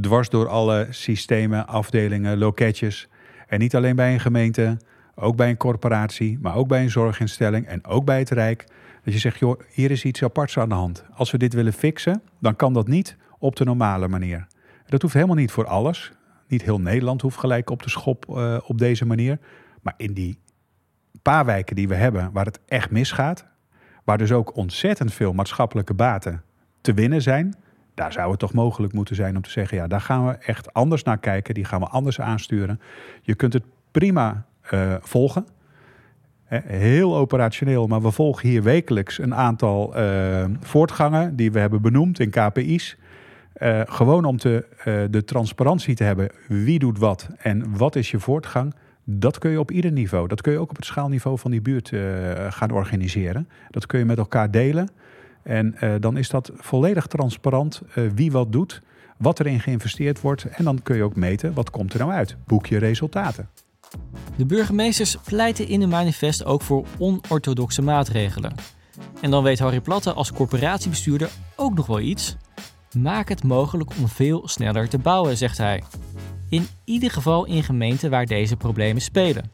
dwars 0.00 0.28
door 0.28 0.48
alle 0.48 0.86
systemen, 0.90 1.66
afdelingen, 1.66 2.38
loketjes 2.38 3.08
en 3.46 3.58
niet 3.58 3.76
alleen 3.76 3.96
bij 3.96 4.12
een 4.12 4.20
gemeente 4.20 4.76
ook 5.20 5.36
bij 5.36 5.48
een 5.48 5.56
corporatie, 5.56 6.38
maar 6.40 6.54
ook 6.54 6.68
bij 6.68 6.82
een 6.82 6.90
zorginstelling 6.90 7.66
en 7.66 7.86
ook 7.86 8.04
bij 8.04 8.18
het 8.18 8.30
Rijk. 8.30 8.64
Dat 9.04 9.14
je 9.14 9.20
zegt, 9.20 9.38
joh, 9.38 9.60
hier 9.70 9.90
is 9.90 10.04
iets 10.04 10.22
aparts 10.22 10.58
aan 10.58 10.68
de 10.68 10.74
hand. 10.74 11.04
Als 11.14 11.30
we 11.30 11.38
dit 11.38 11.54
willen 11.54 11.72
fixen, 11.72 12.22
dan 12.40 12.56
kan 12.56 12.72
dat 12.72 12.88
niet 12.88 13.16
op 13.38 13.56
de 13.56 13.64
normale 13.64 14.08
manier. 14.08 14.46
Dat 14.86 15.02
hoeft 15.02 15.14
helemaal 15.14 15.36
niet 15.36 15.50
voor 15.50 15.66
alles. 15.66 16.12
Niet 16.48 16.62
heel 16.62 16.80
Nederland 16.80 17.22
hoeft 17.22 17.38
gelijk 17.38 17.70
op 17.70 17.82
de 17.82 17.90
schop 17.90 18.26
uh, 18.30 18.56
op 18.64 18.78
deze 18.78 19.06
manier. 19.06 19.38
Maar 19.82 19.94
in 19.96 20.12
die 20.12 20.38
paar 21.22 21.44
wijken 21.44 21.76
die 21.76 21.88
we 21.88 21.94
hebben, 21.94 22.32
waar 22.32 22.44
het 22.44 22.60
echt 22.66 22.90
misgaat, 22.90 23.46
waar 24.04 24.18
dus 24.18 24.32
ook 24.32 24.56
ontzettend 24.56 25.12
veel 25.12 25.32
maatschappelijke 25.32 25.94
baten 25.94 26.42
te 26.80 26.94
winnen 26.94 27.22
zijn, 27.22 27.54
daar 27.94 28.12
zou 28.12 28.30
het 28.30 28.38
toch 28.38 28.52
mogelijk 28.52 28.92
moeten 28.92 29.16
zijn 29.16 29.36
om 29.36 29.42
te 29.42 29.50
zeggen, 29.50 29.76
ja, 29.76 29.86
daar 29.86 30.00
gaan 30.00 30.26
we 30.26 30.32
echt 30.32 30.72
anders 30.72 31.02
naar 31.02 31.18
kijken, 31.18 31.54
die 31.54 31.64
gaan 31.64 31.80
we 31.80 31.86
anders 31.86 32.20
aansturen. 32.20 32.80
Je 33.22 33.34
kunt 33.34 33.52
het 33.52 33.64
prima 33.90 34.46
uh, 34.70 34.94
volgen. 35.00 35.46
Heel 36.64 37.16
operationeel, 37.16 37.86
maar 37.86 38.02
we 38.02 38.10
volgen 38.10 38.48
hier 38.48 38.62
wekelijks 38.62 39.18
een 39.18 39.34
aantal 39.34 39.98
uh, 39.98 40.44
voortgangen 40.60 41.36
die 41.36 41.52
we 41.52 41.58
hebben 41.58 41.82
benoemd 41.82 42.20
in 42.20 42.30
KPI's. 42.30 42.96
Uh, 43.60 43.80
gewoon 43.84 44.24
om 44.24 44.36
te, 44.36 44.66
de 45.10 45.24
transparantie 45.24 45.94
te 45.94 46.04
hebben. 46.04 46.30
Wie 46.48 46.78
doet 46.78 46.98
wat 46.98 47.28
en 47.38 47.76
wat 47.76 47.96
is 47.96 48.10
je 48.10 48.18
voortgang? 48.18 48.74
Dat 49.04 49.38
kun 49.38 49.50
je 49.50 49.60
op 49.60 49.70
ieder 49.70 49.92
niveau. 49.92 50.28
Dat 50.28 50.40
kun 50.40 50.52
je 50.52 50.58
ook 50.58 50.70
op 50.70 50.76
het 50.76 50.84
schaalniveau 50.84 51.38
van 51.38 51.50
die 51.50 51.60
buurt 51.60 51.92
gaan 52.48 52.70
organiseren. 52.70 53.48
Dat 53.70 53.86
kun 53.86 53.98
je 53.98 54.04
met 54.04 54.18
elkaar 54.18 54.50
delen. 54.50 54.90
En 55.42 55.74
dan 56.00 56.16
is 56.16 56.28
dat 56.28 56.50
volledig 56.54 57.06
transparant 57.06 57.82
wie 58.14 58.32
wat 58.32 58.52
doet, 58.52 58.82
wat 59.16 59.40
erin 59.40 59.60
geïnvesteerd 59.60 60.20
wordt. 60.20 60.44
En 60.44 60.64
dan 60.64 60.82
kun 60.82 60.96
je 60.96 61.02
ook 61.02 61.16
meten 61.16 61.54
wat 61.54 61.70
komt 61.70 61.92
er 61.92 61.98
nou 61.98 62.12
uit. 62.12 62.36
Boek 62.46 62.66
je 62.66 62.78
resultaten. 62.78 63.48
De 64.36 64.46
burgemeesters 64.46 65.16
pleiten 65.24 65.68
in 65.68 65.80
hun 65.80 65.88
manifest 65.88 66.44
ook 66.44 66.62
voor 66.62 66.86
onorthodoxe 66.98 67.82
maatregelen. 67.82 68.54
En 69.20 69.30
dan 69.30 69.42
weet 69.42 69.58
Harry 69.58 69.80
Platte 69.80 70.12
als 70.12 70.32
corporatiebestuurder 70.32 71.30
ook 71.56 71.74
nog 71.74 71.86
wel 71.86 72.00
iets. 72.00 72.36
Maak 73.02 73.28
het 73.28 73.44
mogelijk 73.44 73.90
om 73.98 74.08
veel 74.08 74.48
sneller 74.48 74.88
te 74.88 74.98
bouwen, 74.98 75.36
zegt 75.36 75.58
hij. 75.58 75.82
In 76.48 76.66
ieder 76.84 77.10
geval 77.10 77.44
in 77.44 77.62
gemeenten 77.62 78.10
waar 78.10 78.26
deze 78.26 78.56
problemen 78.56 79.02
spelen. 79.02 79.50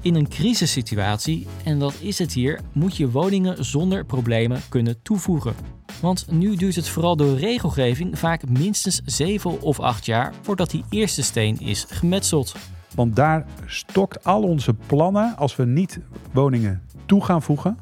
In 0.00 0.14
een 0.14 0.28
crisissituatie, 0.28 1.46
en 1.64 1.78
dat 1.78 1.94
is 2.00 2.18
het 2.18 2.32
hier, 2.32 2.60
moet 2.72 2.96
je 2.96 3.10
woningen 3.10 3.64
zonder 3.64 4.04
problemen 4.04 4.60
kunnen 4.68 5.02
toevoegen. 5.02 5.54
Want 6.00 6.30
nu 6.30 6.56
duurt 6.56 6.74
het 6.74 6.88
vooral 6.88 7.16
door 7.16 7.36
regelgeving 7.36 8.18
vaak 8.18 8.48
minstens 8.48 9.00
7 9.04 9.60
of 9.60 9.80
8 9.80 10.06
jaar 10.06 10.32
voordat 10.42 10.70
die 10.70 10.84
eerste 10.90 11.22
steen 11.22 11.60
is 11.60 11.86
gemetseld. 11.88 12.54
Want 12.94 13.16
daar 13.16 13.46
stokt 13.66 14.24
al 14.24 14.42
onze 14.42 14.74
plannen 14.86 15.36
als 15.36 15.56
we 15.56 15.64
niet 15.64 16.00
woningen 16.32 16.82
toe 17.06 17.24
gaan 17.24 17.42
voegen. 17.42 17.78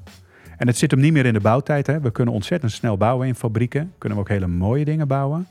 En 0.65 0.71
het 0.71 0.79
zit 0.79 0.91
hem 0.91 1.01
niet 1.01 1.13
meer 1.13 1.27
in 1.27 1.33
de 1.33 1.41
bouwtijd. 1.41 1.87
Hè. 1.87 2.01
We 2.01 2.11
kunnen 2.11 2.35
ontzettend 2.35 2.73
snel 2.73 2.97
bouwen 2.97 3.27
in 3.27 3.35
fabrieken. 3.35 3.93
Kunnen 3.99 4.19
we 4.19 4.25
ook 4.25 4.31
hele 4.31 4.47
mooie 4.47 4.85
dingen 4.85 5.09
bouwen. 5.09 5.47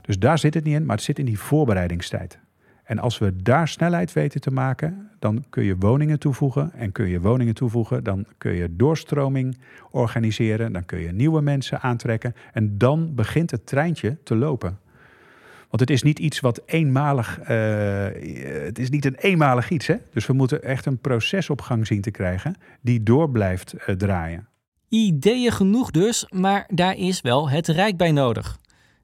Dus 0.00 0.18
daar 0.18 0.38
zit 0.38 0.54
het 0.54 0.64
niet 0.64 0.74
in, 0.74 0.84
maar 0.84 0.96
het 0.96 1.04
zit 1.04 1.18
in 1.18 1.24
die 1.24 1.38
voorbereidingstijd. 1.38 2.38
En 2.84 2.98
als 2.98 3.18
we 3.18 3.36
daar 3.36 3.68
snelheid 3.68 4.12
weten 4.12 4.40
te 4.40 4.50
maken, 4.50 5.10
dan 5.18 5.44
kun 5.50 5.64
je 5.64 5.76
woningen 5.78 6.18
toevoegen. 6.18 6.72
En 6.72 6.92
kun 6.92 7.08
je 7.08 7.20
woningen 7.20 7.54
toevoegen, 7.54 8.04
dan 8.04 8.26
kun 8.38 8.52
je 8.52 8.76
doorstroming 8.76 9.58
organiseren. 9.90 10.72
Dan 10.72 10.84
kun 10.84 10.98
je 10.98 11.12
nieuwe 11.12 11.40
mensen 11.40 11.80
aantrekken. 11.80 12.34
En 12.52 12.78
dan 12.78 13.14
begint 13.14 13.50
het 13.50 13.66
treintje 13.66 14.16
te 14.24 14.36
lopen. 14.36 14.78
Want 15.74 15.88
het 15.88 15.96
is 15.98 16.02
niet 16.02 16.18
iets 16.18 16.40
wat 16.40 16.60
eenmalig. 16.66 17.38
Uh, 17.40 17.46
het 18.64 18.78
is 18.78 18.90
niet 18.90 19.04
een 19.04 19.14
eenmalig 19.14 19.70
iets. 19.70 19.86
Hè? 19.86 19.94
Dus 20.12 20.26
we 20.26 20.32
moeten 20.32 20.62
echt 20.62 20.86
een 20.86 20.98
proces 20.98 21.50
op 21.50 21.60
gang 21.60 21.86
zien 21.86 22.00
te 22.00 22.10
krijgen. 22.10 22.56
die 22.80 23.02
door 23.02 23.30
blijft 23.30 23.74
uh, 23.74 23.96
draaien. 23.96 24.48
Ideeën 24.88 25.52
genoeg 25.52 25.90
dus, 25.90 26.26
maar 26.30 26.66
daar 26.68 26.96
is 26.96 27.20
wel 27.20 27.50
het 27.50 27.68
Rijk 27.68 27.96
bij 27.96 28.12
nodig. 28.12 28.58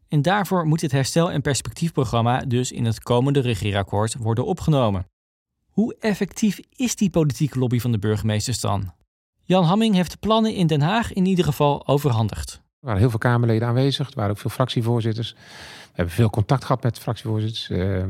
En 0.09 0.23
daarvoor 0.23 0.67
moet 0.67 0.81
het 0.81 0.93
herstel- 0.93 1.31
en 1.31 1.43
perspectiefprogramma 1.43 2.41
dus 2.41 2.73
in 2.73 2.85
het 2.85 3.03
komende 3.03 3.41
regeerakkoord 3.41 4.17
worden 4.19 4.47
opgenomen. 4.47 5.07
Hoe 5.71 5.97
effectief 6.01 6.61
is 6.77 6.97
die 6.97 7.11
politieke 7.11 7.59
lobby 7.59 7.79
van 7.79 7.93
de 7.93 7.99
burgemeesters 7.99 8.61
dan? 8.61 8.93
Jan 9.45 9.65
Hamming 9.65 9.95
heeft 9.95 10.11
de 10.11 10.19
plannen 10.19 10.55
in 10.55 10.67
Den 10.67 10.81
Haag 10.81 11.13
in 11.13 11.27
ieder 11.27 11.45
geval 11.45 11.87
overhandigd. 11.87 12.60
Er 12.81 12.87
waren 12.87 13.01
heel 13.01 13.11
veel 13.11 13.19
Kamerleden 13.19 13.69
aanwezig, 13.69 14.09
er 14.09 14.17
waren 14.17 14.31
ook 14.31 14.39
veel 14.39 14.51
fractievoorzitters. 14.51 15.33
We 15.33 15.93
hebben 15.93 16.15
veel 16.15 16.31
contact 16.31 16.65
gehad 16.65 16.83
met 16.83 16.99
fractievoorzitters. 16.99 17.69
Uh, 17.69 18.03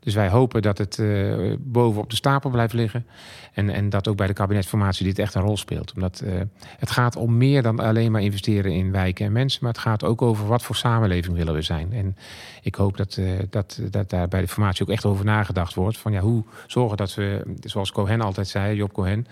dus 0.00 0.14
wij 0.14 0.28
hopen 0.28 0.62
dat 0.62 0.78
het 0.78 0.98
uh, 0.98 1.54
boven 1.58 2.00
op 2.00 2.10
de 2.10 2.16
stapel 2.16 2.50
blijft 2.50 2.72
liggen. 2.72 3.06
En, 3.52 3.70
en 3.70 3.88
dat 3.88 4.08
ook 4.08 4.16
bij 4.16 4.26
de 4.26 4.32
kabinetformatie 4.32 5.06
dit 5.06 5.18
echt 5.18 5.34
een 5.34 5.42
rol 5.42 5.56
speelt. 5.56 5.92
Omdat 5.94 6.22
uh, 6.24 6.40
het 6.78 6.90
gaat 6.90 7.16
om 7.16 7.36
meer 7.36 7.62
dan 7.62 7.80
alleen 7.80 8.12
maar 8.12 8.22
investeren 8.22 8.72
in 8.72 8.92
wijken 8.92 9.26
en 9.26 9.32
mensen. 9.32 9.58
Maar 9.62 9.72
het 9.72 9.80
gaat 9.80 10.04
ook 10.04 10.22
over 10.22 10.46
wat 10.46 10.62
voor 10.62 10.76
samenleving 10.76 11.36
willen 11.36 11.54
we 11.54 11.62
zijn. 11.62 11.92
En 11.92 12.16
ik 12.62 12.74
hoop 12.74 12.96
dat, 12.96 13.20
dat, 13.50 13.80
dat 13.90 14.10
daar 14.10 14.28
bij 14.28 14.40
de 14.40 14.48
formatie 14.48 14.82
ook 14.82 14.92
echt 14.92 15.04
over 15.04 15.24
nagedacht 15.24 15.74
wordt. 15.74 15.98
Van 15.98 16.12
ja, 16.12 16.20
hoe 16.20 16.44
zorgen 16.66 16.96
dat 16.96 17.14
we, 17.14 17.56
zoals 17.60 17.92
Cohen 17.92 18.20
altijd 18.20 18.48
zei, 18.48 18.76
Job 18.76 18.92
Cohen 18.92 19.26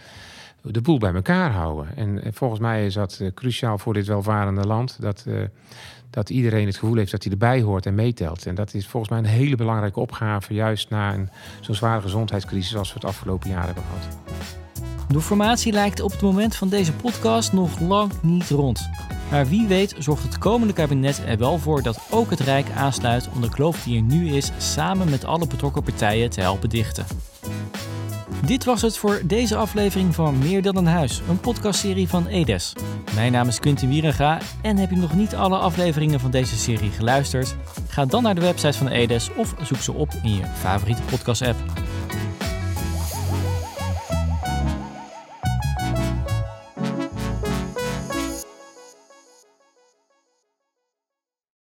de 0.72 0.80
boel 0.80 0.98
bij 0.98 1.14
elkaar 1.14 1.50
houden. 1.50 1.96
En 1.96 2.20
volgens 2.32 2.60
mij 2.60 2.86
is 2.86 2.94
dat 2.94 3.20
cruciaal 3.34 3.78
voor 3.78 3.94
dit 3.94 4.06
welvarende 4.06 4.66
land. 4.66 4.96
Dat, 5.00 5.24
dat 6.10 6.30
iedereen 6.30 6.66
het 6.66 6.76
gevoel 6.76 6.96
heeft 6.96 7.10
dat 7.10 7.22
hij 7.22 7.32
erbij 7.32 7.62
hoort 7.62 7.86
en 7.86 7.94
meetelt. 7.94 8.46
En 8.46 8.54
dat 8.54 8.74
is 8.74 8.86
volgens 8.86 9.12
mij 9.12 9.20
een 9.20 9.38
hele 9.38 9.56
belangrijke 9.56 10.00
opgave, 10.00 10.54
juist 10.54 10.90
na 10.90 11.14
een 11.14 11.28
zo'n 11.60 11.74
zware 11.74 12.00
gezondheidscrisis 12.00 12.76
als 12.76 12.88
we 12.88 12.94
het 12.94 13.08
afgelopen 13.08 13.50
jaar 13.50 13.64
hebben 13.64 13.84
gehad. 13.84 14.16
De 15.08 15.20
formatie 15.20 15.72
lijkt 15.72 16.00
op 16.00 16.10
het 16.10 16.20
moment 16.20 16.56
van 16.56 16.68
deze 16.68 16.92
podcast 16.92 17.52
nog 17.52 17.80
lang 17.80 18.12
niet 18.22 18.48
rond. 18.48 18.88
Maar 19.30 19.46
wie 19.46 19.66
weet 19.66 19.94
zorgt 19.98 20.22
het 20.22 20.38
komende 20.38 20.72
kabinet 20.72 21.22
er 21.26 21.38
wel 21.38 21.58
voor 21.58 21.82
dat 21.82 22.00
ook 22.10 22.30
het 22.30 22.40
Rijk 22.40 22.70
aansluit 22.70 23.28
om 23.34 23.40
de 23.40 23.48
kloof 23.48 23.82
die 23.82 23.96
er 23.96 24.02
nu 24.02 24.28
is 24.28 24.50
samen 24.58 25.10
met 25.10 25.24
alle 25.24 25.46
betrokken 25.46 25.82
partijen 25.82 26.30
te 26.30 26.40
helpen 26.40 26.68
dichten. 26.68 27.06
Dit 28.46 28.64
was 28.64 28.82
het 28.82 28.98
voor 28.98 29.20
deze 29.24 29.56
aflevering 29.56 30.14
van 30.14 30.38
Meer 30.38 30.62
dan 30.62 30.76
een 30.76 30.86
huis, 30.86 31.22
een 31.28 31.40
podcastserie 31.40 32.08
van 32.08 32.26
Edes. 32.26 32.72
Mijn 33.14 33.32
naam 33.32 33.48
is 33.48 33.60
Quintin 33.60 33.88
Wierenga 33.88 34.38
en 34.62 34.76
heb 34.76 34.90
je 34.90 34.96
nog 34.96 35.14
niet 35.14 35.34
alle 35.34 35.56
afleveringen 35.56 36.20
van 36.20 36.30
deze 36.30 36.56
serie 36.56 36.90
geluisterd? 36.90 37.56
Ga 37.88 38.04
dan 38.04 38.22
naar 38.22 38.34
de 38.34 38.40
website 38.40 38.78
van 38.78 38.88
Edes 38.88 39.30
of 39.36 39.54
zoek 39.62 39.78
ze 39.78 39.92
op 39.92 40.08
in 40.22 40.34
je 40.34 40.46
favoriete 40.54 41.02
podcast-app. 41.02 41.83